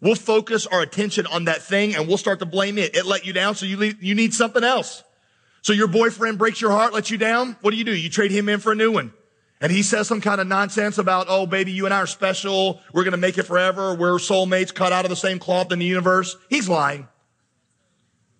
We'll 0.00 0.16
focus 0.16 0.66
our 0.66 0.82
attention 0.82 1.26
on 1.26 1.44
that 1.44 1.62
thing 1.62 1.94
and 1.94 2.08
we'll 2.08 2.18
start 2.18 2.40
to 2.40 2.46
blame 2.46 2.76
it. 2.76 2.96
It 2.96 3.06
let 3.06 3.24
you 3.24 3.32
down, 3.32 3.54
so 3.54 3.64
you, 3.64 3.76
leave, 3.76 4.02
you 4.02 4.14
need 4.14 4.34
something 4.34 4.64
else. 4.64 5.04
So 5.62 5.72
your 5.72 5.88
boyfriend 5.88 6.36
breaks 6.36 6.60
your 6.60 6.72
heart, 6.72 6.92
lets 6.92 7.10
you 7.10 7.18
down. 7.18 7.56
What 7.60 7.70
do 7.70 7.76
you 7.76 7.84
do? 7.84 7.94
You 7.94 8.10
trade 8.10 8.30
him 8.30 8.48
in 8.48 8.60
for 8.60 8.72
a 8.72 8.74
new 8.74 8.92
one. 8.92 9.12
And 9.60 9.72
he 9.72 9.82
says 9.82 10.06
some 10.06 10.20
kind 10.20 10.40
of 10.40 10.46
nonsense 10.46 10.98
about, 10.98 11.26
oh, 11.28 11.46
baby, 11.46 11.72
you 11.72 11.86
and 11.86 11.94
I 11.94 11.98
are 11.98 12.06
special. 12.06 12.80
We're 12.92 13.04
going 13.04 13.12
to 13.12 13.18
make 13.18 13.38
it 13.38 13.44
forever. 13.44 13.94
We're 13.94 14.16
soulmates 14.16 14.74
cut 14.74 14.92
out 14.92 15.04
of 15.04 15.08
the 15.08 15.16
same 15.16 15.38
cloth 15.38 15.72
in 15.72 15.78
the 15.78 15.86
universe. 15.86 16.36
He's 16.50 16.68
lying. 16.68 17.08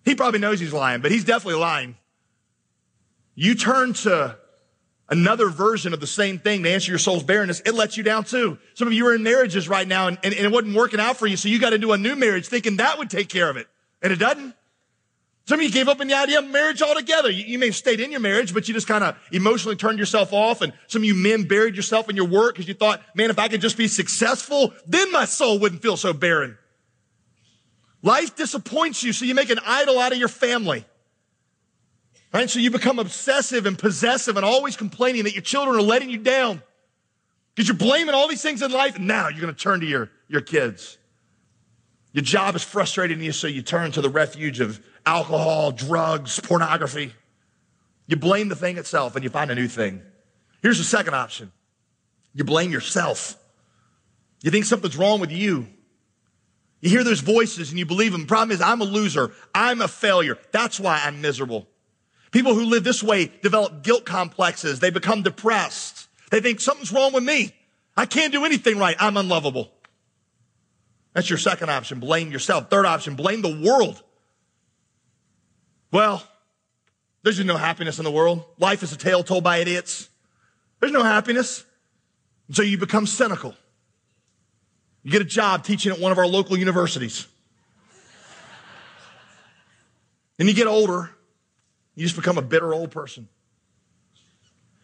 He 0.05 0.15
probably 0.15 0.39
knows 0.39 0.59
he's 0.59 0.73
lying, 0.73 1.01
but 1.01 1.11
he's 1.11 1.25
definitely 1.25 1.59
lying. 1.59 1.95
You 3.35 3.55
turn 3.55 3.93
to 3.93 4.37
another 5.09 5.49
version 5.49 5.93
of 5.93 5.99
the 5.99 6.07
same 6.07 6.39
thing 6.39 6.63
to 6.63 6.69
answer 6.69 6.91
your 6.91 6.99
soul's 6.99 7.23
barrenness, 7.23 7.61
it 7.65 7.73
lets 7.73 7.97
you 7.97 8.03
down 8.03 8.23
too. 8.23 8.57
Some 8.73 8.87
of 8.87 8.93
you 8.93 9.07
are 9.07 9.15
in 9.15 9.23
marriages 9.23 9.67
right 9.69 9.87
now 9.87 10.07
and, 10.07 10.17
and, 10.23 10.33
and 10.33 10.45
it 10.45 10.51
wasn't 10.51 10.75
working 10.75 10.99
out 10.99 11.17
for 11.17 11.27
you, 11.27 11.37
so 11.37 11.49
you 11.49 11.59
got 11.59 11.73
into 11.73 11.93
a 11.93 11.97
new 11.97 12.15
marriage 12.15 12.47
thinking 12.47 12.77
that 12.77 12.97
would 12.97 13.09
take 13.09 13.29
care 13.29 13.49
of 13.49 13.57
it. 13.57 13.67
And 14.01 14.13
it 14.13 14.17
doesn't. 14.17 14.53
Some 15.47 15.61
of 15.61 15.63
you 15.63 15.71
gave 15.71 15.87
up 15.87 16.01
on 16.01 16.07
the 16.07 16.13
idea 16.13 16.39
of 16.39 16.49
marriage 16.49 16.81
altogether. 16.81 17.29
You, 17.29 17.45
you 17.45 17.57
may 17.57 17.67
have 17.67 17.75
stayed 17.75 18.01
in 18.01 18.11
your 18.11 18.19
marriage, 18.19 18.53
but 18.53 18.67
you 18.67 18.73
just 18.73 18.85
kind 18.85 19.01
of 19.01 19.15
emotionally 19.31 19.77
turned 19.77 19.97
yourself 19.97 20.33
off. 20.33 20.61
And 20.61 20.73
some 20.87 21.03
of 21.03 21.05
you 21.05 21.15
men 21.15 21.45
buried 21.45 21.77
yourself 21.77 22.09
in 22.09 22.17
your 22.17 22.27
work 22.27 22.55
because 22.55 22.67
you 22.67 22.73
thought, 22.73 23.01
man, 23.15 23.29
if 23.29 23.39
I 23.39 23.47
could 23.47 23.61
just 23.61 23.77
be 23.77 23.87
successful, 23.87 24.73
then 24.85 25.09
my 25.13 25.23
soul 25.23 25.57
wouldn't 25.57 25.81
feel 25.81 25.95
so 25.95 26.11
barren. 26.11 26.57
Life 28.03 28.35
disappoints 28.35 29.03
you, 29.03 29.13
so 29.13 29.23
you 29.23 29.33
make 29.33 29.49
an 29.49 29.59
idol 29.65 29.99
out 29.99 30.11
of 30.11 30.17
your 30.17 30.27
family. 30.27 30.85
Right? 32.33 32.49
So 32.49 32.59
you 32.59 32.69
become 32.69 32.99
obsessive 32.99 33.65
and 33.65 33.79
possessive 33.79 34.35
and 34.35 34.45
always 34.45 34.75
complaining 34.75 35.23
that 35.23 35.33
your 35.33 35.43
children 35.43 35.77
are 35.77 35.81
letting 35.81 36.09
you 36.09 36.17
down. 36.17 36.61
Because 37.55 37.69
you're 37.69 37.77
blaming 37.77 38.13
all 38.13 38.27
these 38.27 38.41
things 38.41 38.61
in 38.61 38.71
life, 38.71 38.97
and 38.97 39.07
now 39.07 39.29
you're 39.29 39.41
going 39.41 39.53
to 39.53 39.59
turn 39.59 39.79
to 39.79 39.85
your, 39.85 40.11
your 40.27 40.41
kids. 40.41 40.97
Your 42.11 42.23
job 42.23 42.55
is 42.55 42.63
frustrating 42.63 43.21
you, 43.21 43.31
so 43.31 43.47
you 43.47 43.61
turn 43.61 43.93
to 43.93 44.01
the 44.01 44.09
refuge 44.09 44.59
of 44.59 44.81
alcohol, 45.07 45.71
drugs, 45.71 46.39
pornography. 46.41 47.13
You 48.07 48.17
blame 48.17 48.49
the 48.49 48.55
thing 48.55 48.77
itself 48.77 49.15
and 49.15 49.23
you 49.23 49.29
find 49.29 49.49
a 49.49 49.55
new 49.55 49.67
thing. 49.67 50.01
Here's 50.61 50.77
the 50.77 50.83
second 50.83 51.15
option 51.15 51.51
you 52.33 52.43
blame 52.43 52.71
yourself. 52.71 53.35
You 54.43 54.51
think 54.51 54.65
something's 54.65 54.97
wrong 54.97 55.19
with 55.19 55.31
you. 55.31 55.67
You 56.81 56.91
hear 56.91 57.03
those 57.03 57.21
voices 57.21 57.71
and 57.71 57.79
you 57.79 57.85
believe 57.85 58.11
them. 58.11 58.21
The 58.21 58.27
problem 58.27 58.51
is, 58.51 58.61
I'm 58.61 58.81
a 58.81 58.85
loser. 58.85 59.31
I'm 59.55 59.81
a 59.81 59.87
failure. 59.87 60.37
That's 60.51 60.79
why 60.79 61.01
I'm 61.03 61.21
miserable. 61.21 61.67
People 62.31 62.53
who 62.53 62.65
live 62.65 62.83
this 62.83 63.01
way 63.01 63.31
develop 63.41 63.81
guilt 63.81 64.05
complexes. 64.05 64.79
They 64.79 64.91
become 64.91 65.23
depressed. 65.23 66.07
They 66.29 66.39
think 66.39 66.59
something's 66.59 66.91
wrong 66.91 67.13
with 67.13 67.23
me. 67.23 67.55
I 67.95 68.05
can't 68.05 68.31
do 68.31 68.45
anything 68.45 68.77
right. 68.77 68.95
I'm 68.99 69.17
unlovable. 69.17 69.71
That's 71.13 71.29
your 71.29 71.39
second 71.39 71.71
option. 71.71 71.99
Blame 71.99 72.31
yourself. 72.31 72.69
Third 72.69 72.85
option, 72.85 73.15
blame 73.15 73.41
the 73.41 73.59
world. 73.59 74.03
Well, 75.91 76.23
there's 77.23 77.37
just 77.37 77.47
no 77.47 77.57
happiness 77.57 77.97
in 77.97 78.05
the 78.05 78.11
world. 78.11 78.43
Life 78.57 78.83
is 78.83 78.93
a 78.93 78.97
tale 78.97 79.23
told 79.23 79.43
by 79.43 79.57
idiots. 79.57 80.09
There's 80.79 80.91
no 80.91 81.03
happiness. 81.03 81.65
And 82.47 82.55
so 82.55 82.63
you 82.63 82.77
become 82.77 83.05
cynical. 83.05 83.55
You 85.03 85.11
get 85.11 85.21
a 85.21 85.25
job 85.25 85.63
teaching 85.63 85.91
at 85.91 85.99
one 85.99 86.11
of 86.11 86.17
our 86.17 86.27
local 86.27 86.57
universities. 86.57 87.27
and 90.39 90.47
you 90.47 90.53
get 90.53 90.67
older, 90.67 91.09
you 91.95 92.03
just 92.03 92.15
become 92.15 92.37
a 92.37 92.41
bitter 92.41 92.73
old 92.73 92.91
person. 92.91 93.27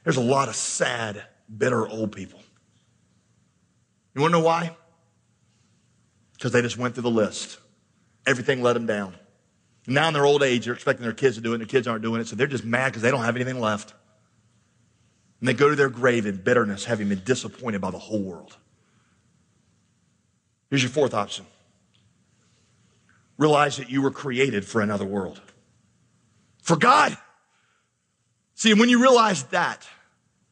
There's 0.03 0.17
a 0.17 0.21
lot 0.21 0.49
of 0.49 0.55
sad, 0.55 1.23
bitter 1.55 1.87
old 1.87 2.11
people. 2.11 2.39
You 4.15 4.21
want 4.21 4.33
to 4.33 4.39
know 4.39 4.45
why? 4.45 4.75
Because 6.33 6.51
they 6.51 6.61
just 6.61 6.77
went 6.77 6.95
through 6.95 7.03
the 7.03 7.11
list. 7.11 7.57
Everything 8.25 8.61
let 8.61 8.73
them 8.73 8.85
down. 8.85 9.15
Now 9.85 10.07
in 10.07 10.13
their 10.13 10.25
old 10.25 10.43
age, 10.43 10.65
they're 10.65 10.73
expecting 10.73 11.03
their 11.03 11.13
kids 11.13 11.35
to 11.35 11.41
do 11.41 11.51
it, 11.51 11.55
and 11.55 11.61
their 11.61 11.67
kids 11.67 11.87
aren't 11.87 12.03
doing 12.03 12.21
it, 12.21 12.27
so 12.27 12.35
they're 12.35 12.47
just 12.47 12.63
mad 12.63 12.87
because 12.89 13.01
they 13.01 13.11
don't 13.11 13.23
have 13.23 13.35
anything 13.35 13.59
left. 13.59 13.93
And 15.39 15.47
they 15.47 15.53
go 15.53 15.69
to 15.69 15.75
their 15.75 15.89
grave 15.89 16.25
in 16.25 16.37
bitterness, 16.37 16.85
having 16.85 17.09
been 17.09 17.21
disappointed 17.25 17.81
by 17.81 17.91
the 17.91 17.99
whole 17.99 18.21
world. 18.21 18.55
Here's 20.69 20.81
your 20.81 20.91
fourth 20.91 21.13
option 21.13 21.45
realize 23.37 23.77
that 23.77 23.89
you 23.89 24.01
were 24.01 24.11
created 24.11 24.63
for 24.63 24.79
another 24.79 25.05
world, 25.05 25.41
for 26.61 26.77
God. 26.77 27.17
See, 28.55 28.73
when 28.73 28.87
you 28.87 29.01
realize 29.01 29.43
that, 29.45 29.85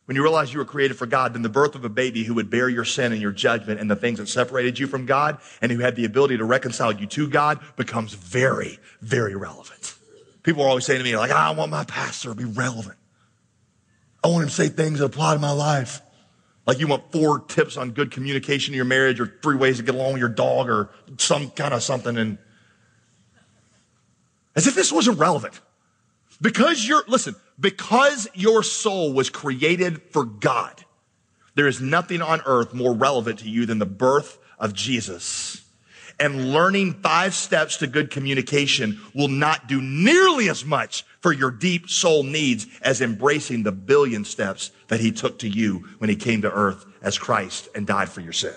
when 0.06 0.16
you 0.16 0.24
realize 0.24 0.52
you 0.52 0.60
were 0.60 0.66
created 0.66 0.98
for 0.98 1.06
God, 1.06 1.34
then 1.34 1.42
the 1.42 1.50
birth 1.50 1.76
of 1.76 1.86
a 1.86 1.90
baby 1.90 2.24
who 2.24 2.34
would 2.34 2.50
bear 2.50 2.68
your 2.68 2.84
sin 2.86 3.12
and 3.12 3.22
your 3.22 3.32
judgment 3.32 3.80
and 3.80 3.90
the 3.90 3.96
things 3.96 4.20
that 4.20 4.28
separated 4.28 4.80
you 4.80 4.88
from 4.88 5.06
God 5.06 5.38
and 5.62 5.72
who 5.72 5.80
had 5.80 5.96
the 5.96 6.06
ability 6.06 6.38
to 6.38 6.44
reconcile 6.44 6.92
you 6.92 7.06
to 7.08 7.30
God 7.30 7.60
becomes 7.78 8.14
very, 8.14 8.80
very 9.02 9.36
relevant. 9.36 9.96
People 10.44 10.64
are 10.64 10.68
always 10.68 10.86
saying 10.86 11.00
to 11.00 11.04
me, 11.04 11.16
like, 11.16 11.32
I 11.32 11.52
want 11.52 11.72
my 11.72 11.86
pastor 11.86 12.30
to 12.30 12.36
be 12.36 12.46
relevant. 12.46 12.98
I 14.24 14.28
want 14.28 14.44
him 14.44 14.50
to 14.50 14.56
say 14.56 14.70
things 14.70 15.00
that 15.00 15.06
apply 15.06 15.36
to 15.36 15.40
my 15.40 15.52
life. 15.52 16.02
Like 16.66 16.80
you 16.80 16.88
want 16.88 17.12
four 17.12 17.40
tips 17.40 17.78
on 17.78 17.92
good 17.92 18.12
communication 18.12 18.74
in 18.74 18.76
your 18.76 18.86
marriage 18.86 19.20
or 19.20 19.38
three 19.42 19.56
ways 19.56 19.78
to 19.78 19.84
get 19.84 19.96
along 19.96 20.14
with 20.14 20.20
your 20.20 20.30
dog 20.30 20.70
or 20.70 20.90
some 21.18 21.50
kind 21.52 21.74
of 21.74 21.82
something. 21.82 22.18
And 22.18 22.38
as 24.56 24.68
if 24.68 24.76
this 24.76 24.92
wasn't 24.92 25.20
relevant. 25.20 25.60
Because 26.40 26.88
you're, 26.88 27.04
listen, 27.08 27.36
because 27.62 28.28
your 28.34 28.63
soul 28.63 29.13
was 29.13 29.30
created 29.30 30.02
for 30.12 30.26
God, 30.26 30.84
there 31.56 31.67
is 31.67 31.80
nothing 31.80 32.21
on 32.21 32.41
earth 32.45 32.74
more 32.74 32.93
relevant 32.93 33.39
to 33.39 33.50
you 33.50 33.65
than 33.65 33.80
the 33.80 33.86
birth 33.86 34.39
of 34.60 34.74
Jesus. 34.74 35.63
And 36.19 36.54
learning 36.54 37.02
five 37.02 37.34
steps 37.34 37.78
to 37.78 37.88
good 37.88 38.12
communication 38.12 39.00
will 39.15 39.28
not 39.28 39.67
do 39.67 39.82
nearly 39.82 40.50
as 40.50 40.63
much 40.63 41.04
for 41.19 41.34
your 41.34 41.52
deep 41.52 41.89
soul 41.89 42.24
needs 42.24 42.67
as 42.82 43.02
embracing 43.02 43.63
the 43.63 43.71
billion 43.71 44.24
steps 44.24 44.71
that 44.88 45.00
he 45.00 45.12
took 45.12 45.39
to 45.39 45.50
you 45.50 45.88
when 45.97 46.10
he 46.10 46.15
came 46.15 46.43
to 46.43 46.52
earth 46.52 46.86
as 47.02 47.17
Christ 47.17 47.69
and 47.74 47.88
died 47.88 48.10
for 48.10 48.21
your 48.21 48.34
sin. 48.34 48.54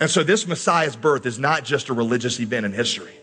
And 0.00 0.08
so 0.08 0.22
this 0.22 0.46
Messiah's 0.46 0.94
birth 0.94 1.26
is 1.26 1.40
not 1.40 1.64
just 1.64 1.88
a 1.88 1.92
religious 1.92 2.38
event 2.38 2.66
in 2.66 2.72
history. 2.72 3.17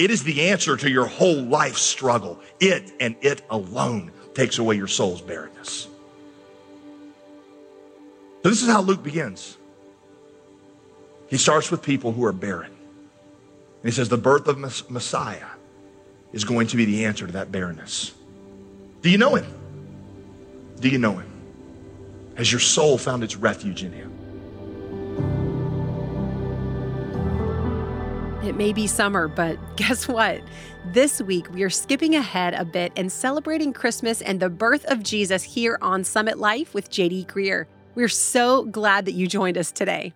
It 0.00 0.10
is 0.10 0.24
the 0.24 0.48
answer 0.48 0.78
to 0.78 0.88
your 0.88 1.04
whole 1.04 1.42
life 1.42 1.76
struggle. 1.76 2.40
It 2.58 2.90
and 3.00 3.16
it 3.20 3.42
alone 3.50 4.10
takes 4.32 4.56
away 4.56 4.76
your 4.76 4.86
soul's 4.86 5.20
barrenness. 5.20 5.88
So 8.42 8.48
this 8.48 8.62
is 8.62 8.68
how 8.68 8.80
Luke 8.80 9.02
begins. 9.02 9.58
He 11.28 11.36
starts 11.36 11.70
with 11.70 11.82
people 11.82 12.12
who 12.12 12.24
are 12.24 12.32
barren. 12.32 12.70
And 12.70 13.84
he 13.84 13.90
says 13.90 14.08
the 14.08 14.16
birth 14.16 14.48
of 14.48 14.56
Messiah 14.90 15.48
is 16.32 16.44
going 16.44 16.68
to 16.68 16.78
be 16.78 16.86
the 16.86 17.04
answer 17.04 17.26
to 17.26 17.32
that 17.34 17.52
barrenness. 17.52 18.14
Do 19.02 19.10
you 19.10 19.18
know 19.18 19.34
him? 19.34 19.52
Do 20.80 20.88
you 20.88 20.96
know 20.96 21.18
him? 21.18 21.30
Has 22.38 22.50
your 22.50 22.60
soul 22.60 22.96
found 22.96 23.22
its 23.22 23.36
refuge 23.36 23.84
in 23.84 23.92
him? 23.92 24.19
It 28.42 28.56
may 28.56 28.72
be 28.72 28.86
summer, 28.86 29.28
but 29.28 29.58
guess 29.76 30.08
what? 30.08 30.40
This 30.92 31.20
week, 31.20 31.50
we 31.52 31.62
are 31.62 31.70
skipping 31.70 32.14
ahead 32.14 32.54
a 32.54 32.64
bit 32.64 32.90
and 32.96 33.12
celebrating 33.12 33.74
Christmas 33.74 34.22
and 34.22 34.40
the 34.40 34.48
birth 34.48 34.86
of 34.86 35.02
Jesus 35.02 35.42
here 35.42 35.76
on 35.82 36.04
Summit 36.04 36.38
Life 36.38 36.72
with 36.72 36.90
JD 36.90 37.26
Greear. 37.26 37.66
We're 37.94 38.08
so 38.08 38.64
glad 38.64 39.04
that 39.04 39.12
you 39.12 39.26
joined 39.26 39.58
us 39.58 39.70
today. 39.70 40.14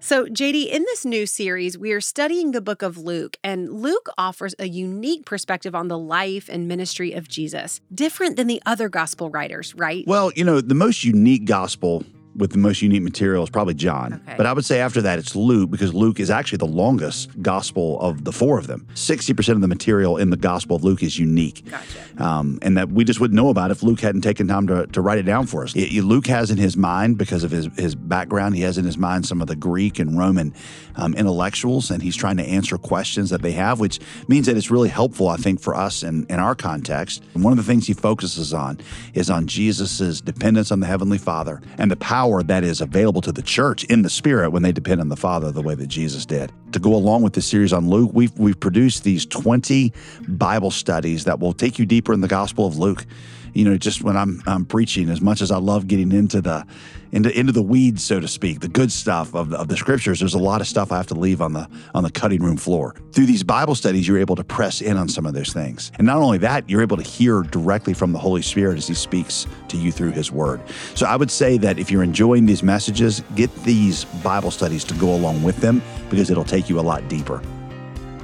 So, 0.00 0.26
JD, 0.26 0.68
in 0.68 0.82
this 0.82 1.04
new 1.04 1.26
series, 1.26 1.76
we 1.76 1.92
are 1.92 2.00
studying 2.00 2.52
the 2.52 2.60
book 2.60 2.82
of 2.82 2.98
Luke, 2.98 3.36
and 3.44 3.70
Luke 3.70 4.08
offers 4.16 4.54
a 4.58 4.68
unique 4.68 5.24
perspective 5.26 5.74
on 5.74 5.88
the 5.88 5.98
life 5.98 6.48
and 6.50 6.66
ministry 6.68 7.12
of 7.12 7.28
Jesus, 7.28 7.80
different 7.94 8.36
than 8.36 8.46
the 8.46 8.62
other 8.66 8.88
gospel 8.88 9.30
writers, 9.30 9.74
right? 9.74 10.04
Well, 10.06 10.30
you 10.34 10.44
know, 10.44 10.60
the 10.60 10.74
most 10.74 11.04
unique 11.04 11.46
gospel 11.46 12.04
with 12.36 12.52
the 12.52 12.58
most 12.58 12.82
unique 12.82 13.02
material 13.02 13.44
is 13.44 13.50
probably 13.50 13.74
John. 13.74 14.14
Okay. 14.14 14.34
But 14.36 14.46
I 14.46 14.52
would 14.52 14.64
say 14.64 14.80
after 14.80 15.00
that, 15.02 15.18
it's 15.18 15.36
Luke 15.36 15.70
because 15.70 15.94
Luke 15.94 16.18
is 16.20 16.30
actually 16.30 16.58
the 16.58 16.66
longest 16.66 17.30
gospel 17.42 18.00
of 18.00 18.24
the 18.24 18.32
four 18.32 18.58
of 18.58 18.66
them. 18.66 18.86
60% 18.94 19.48
of 19.50 19.60
the 19.60 19.68
material 19.68 20.16
in 20.16 20.30
the 20.30 20.36
gospel 20.36 20.76
of 20.76 20.84
Luke 20.84 21.02
is 21.02 21.18
unique. 21.18 21.64
Gotcha. 21.70 22.22
Um, 22.22 22.58
and 22.62 22.76
that 22.76 22.90
we 22.90 23.04
just 23.04 23.20
wouldn't 23.20 23.36
know 23.36 23.48
about 23.48 23.70
if 23.70 23.82
Luke 23.82 24.00
hadn't 24.00 24.22
taken 24.22 24.48
time 24.48 24.66
to, 24.66 24.86
to 24.88 25.00
write 25.00 25.18
it 25.18 25.24
down 25.24 25.46
for 25.46 25.62
us. 25.62 25.74
It, 25.76 26.04
Luke 26.04 26.26
has 26.26 26.50
in 26.50 26.58
his 26.58 26.76
mind, 26.76 27.18
because 27.18 27.44
of 27.44 27.50
his, 27.50 27.68
his 27.76 27.94
background, 27.94 28.56
he 28.56 28.62
has 28.62 28.78
in 28.78 28.84
his 28.84 28.98
mind 28.98 29.26
some 29.26 29.40
of 29.40 29.46
the 29.46 29.56
Greek 29.56 29.98
and 29.98 30.18
Roman 30.18 30.54
um, 30.96 31.14
intellectuals, 31.14 31.90
and 31.90 32.02
he's 32.02 32.16
trying 32.16 32.36
to 32.36 32.44
answer 32.44 32.78
questions 32.78 33.30
that 33.30 33.42
they 33.42 33.52
have, 33.52 33.80
which 33.80 34.00
means 34.28 34.46
that 34.46 34.56
it's 34.56 34.70
really 34.70 34.88
helpful, 34.88 35.28
I 35.28 35.36
think, 35.36 35.60
for 35.60 35.74
us 35.74 36.02
in, 36.02 36.26
in 36.28 36.38
our 36.38 36.54
context. 36.54 37.22
And 37.34 37.42
one 37.44 37.52
of 37.52 37.56
the 37.56 37.64
things 37.64 37.86
he 37.86 37.94
focuses 37.94 38.52
on 38.52 38.78
is 39.14 39.30
on 39.30 39.46
Jesus' 39.46 40.20
dependence 40.20 40.70
on 40.70 40.80
the 40.80 40.86
Heavenly 40.86 41.18
Father 41.18 41.60
and 41.78 41.90
the 41.90 41.96
power 41.96 42.23
power 42.24 42.42
that 42.42 42.64
is 42.64 42.80
available 42.80 43.20
to 43.20 43.32
the 43.32 43.42
church 43.42 43.84
in 43.84 44.00
the 44.00 44.08
Spirit 44.08 44.48
when 44.48 44.62
they 44.62 44.72
depend 44.72 44.98
on 44.98 45.10
the 45.10 45.16
Father 45.16 45.52
the 45.52 45.60
way 45.60 45.74
that 45.74 45.88
Jesus 45.88 46.24
did. 46.24 46.50
To 46.72 46.78
go 46.78 46.94
along 46.94 47.20
with 47.20 47.34
this 47.34 47.46
series 47.46 47.70
on 47.70 47.90
Luke, 47.90 48.12
we've, 48.14 48.32
we've 48.38 48.58
produced 48.58 49.04
these 49.04 49.26
20 49.26 49.92
Bible 50.26 50.70
studies 50.70 51.24
that 51.24 51.38
will 51.38 51.52
take 51.52 51.78
you 51.78 51.84
deeper 51.84 52.14
in 52.14 52.22
the 52.22 52.28
Gospel 52.28 52.66
of 52.66 52.78
Luke 52.78 53.04
you 53.54 53.64
know, 53.64 53.78
just 53.78 54.02
when 54.02 54.16
I'm 54.16 54.42
I'm 54.46 54.64
preaching, 54.64 55.08
as 55.08 55.20
much 55.20 55.40
as 55.40 55.50
I 55.50 55.58
love 55.58 55.86
getting 55.86 56.12
into 56.12 56.40
the 56.40 56.66
into 57.12 57.36
into 57.38 57.52
the 57.52 57.62
weeds, 57.62 58.02
so 58.02 58.18
to 58.20 58.26
speak, 58.26 58.60
the 58.60 58.68
good 58.68 58.90
stuff 58.90 59.34
of 59.34 59.50
the, 59.50 59.58
of 59.58 59.68
the 59.68 59.76
scriptures, 59.76 60.18
there's 60.18 60.34
a 60.34 60.38
lot 60.38 60.60
of 60.60 60.66
stuff 60.66 60.90
I 60.90 60.96
have 60.96 61.06
to 61.08 61.14
leave 61.14 61.40
on 61.40 61.52
the 61.52 61.68
on 61.94 62.02
the 62.02 62.10
cutting 62.10 62.42
room 62.42 62.56
floor. 62.56 62.96
Through 63.12 63.26
these 63.26 63.44
Bible 63.44 63.76
studies, 63.76 64.06
you're 64.06 64.18
able 64.18 64.36
to 64.36 64.44
press 64.44 64.80
in 64.80 64.96
on 64.96 65.08
some 65.08 65.24
of 65.24 65.34
those 65.34 65.52
things, 65.52 65.92
and 65.98 66.06
not 66.06 66.18
only 66.18 66.38
that, 66.38 66.68
you're 66.68 66.82
able 66.82 66.96
to 66.96 67.02
hear 67.02 67.42
directly 67.42 67.94
from 67.94 68.12
the 68.12 68.18
Holy 68.18 68.42
Spirit 68.42 68.76
as 68.76 68.88
He 68.88 68.94
speaks 68.94 69.46
to 69.68 69.76
you 69.76 69.92
through 69.92 70.10
His 70.10 70.32
Word. 70.32 70.60
So 70.94 71.06
I 71.06 71.16
would 71.16 71.30
say 71.30 71.56
that 71.58 71.78
if 71.78 71.90
you're 71.90 72.02
enjoying 72.02 72.46
these 72.46 72.62
messages, 72.64 73.22
get 73.36 73.54
these 73.62 74.04
Bible 74.22 74.50
studies 74.50 74.82
to 74.84 74.94
go 74.94 75.14
along 75.14 75.44
with 75.44 75.56
them 75.58 75.80
because 76.10 76.28
it'll 76.28 76.44
take 76.44 76.68
you 76.68 76.80
a 76.80 76.82
lot 76.82 77.08
deeper. 77.08 77.40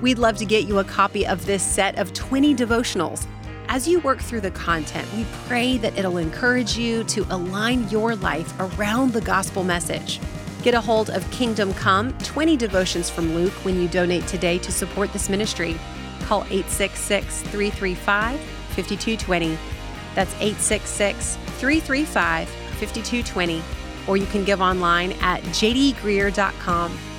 We'd 0.03 0.19
love 0.19 0.39
to 0.39 0.47
get 0.47 0.67
you 0.67 0.79
a 0.79 0.85
copy 0.85 1.27
of 1.27 1.45
this 1.45 1.63
set 1.63 1.99
of 1.99 2.13
20 2.15 2.55
devotionals. 2.55 3.27
As 3.73 3.87
you 3.87 4.01
work 4.01 4.19
through 4.19 4.41
the 4.41 4.51
content, 4.51 5.07
we 5.15 5.25
pray 5.47 5.77
that 5.77 5.97
it'll 5.97 6.19
encourage 6.19 6.77
you 6.77 7.05
to 7.05 7.25
align 7.31 7.89
your 7.89 8.17
life 8.17 8.53
around 8.59 9.13
the 9.13 9.21
gospel 9.21 9.63
message. 9.63 10.19
Get 10.65 10.75
a 10.75 10.81
hold 10.81 11.09
of 11.09 11.31
Kingdom 11.31 11.73
Come 11.75 12.13
20 12.19 12.57
devotions 12.57 13.09
from 13.09 13.33
Luke 13.33 13.53
when 13.65 13.81
you 13.81 13.87
donate 13.87 14.27
today 14.27 14.59
to 14.59 14.73
support 14.73 15.13
this 15.13 15.29
ministry. 15.29 15.79
Call 16.23 16.43
866 16.47 17.43
335 17.43 18.41
5220. 18.41 19.57
That's 20.17 20.35
866 20.35 21.37
335 21.37 22.49
5220. 22.49 23.63
Or 24.09 24.17
you 24.17 24.27
can 24.27 24.43
give 24.43 24.61
online 24.61 25.13
at 25.21 25.43
jdgreear.com. 25.45 27.10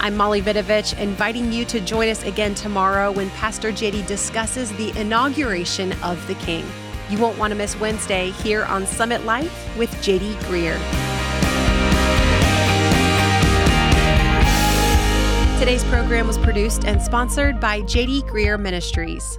I'm 0.00 0.16
Molly 0.16 0.42
Vidovich, 0.42 0.98
inviting 0.98 1.52
you 1.52 1.64
to 1.66 1.80
join 1.80 2.08
us 2.08 2.22
again 2.24 2.54
tomorrow 2.54 3.10
when 3.10 3.30
Pastor 3.30 3.72
JD 3.72 4.06
discusses 4.06 4.72
the 4.72 4.90
inauguration 4.98 5.92
of 6.02 6.24
the 6.26 6.34
King. 6.34 6.64
You 7.08 7.18
won't 7.18 7.38
want 7.38 7.50
to 7.52 7.54
miss 7.56 7.78
Wednesday 7.78 8.30
here 8.30 8.64
on 8.64 8.86
Summit 8.86 9.24
Life 9.24 9.76
with 9.76 9.90
JD 9.96 10.34
Greear. 10.44 10.78
Today's 15.58 15.84
program 15.84 16.26
was 16.26 16.38
produced 16.38 16.84
and 16.84 17.00
sponsored 17.00 17.60
by 17.60 17.82
JD 17.82 18.22
Greear 18.22 18.58
Ministries. 18.58 19.38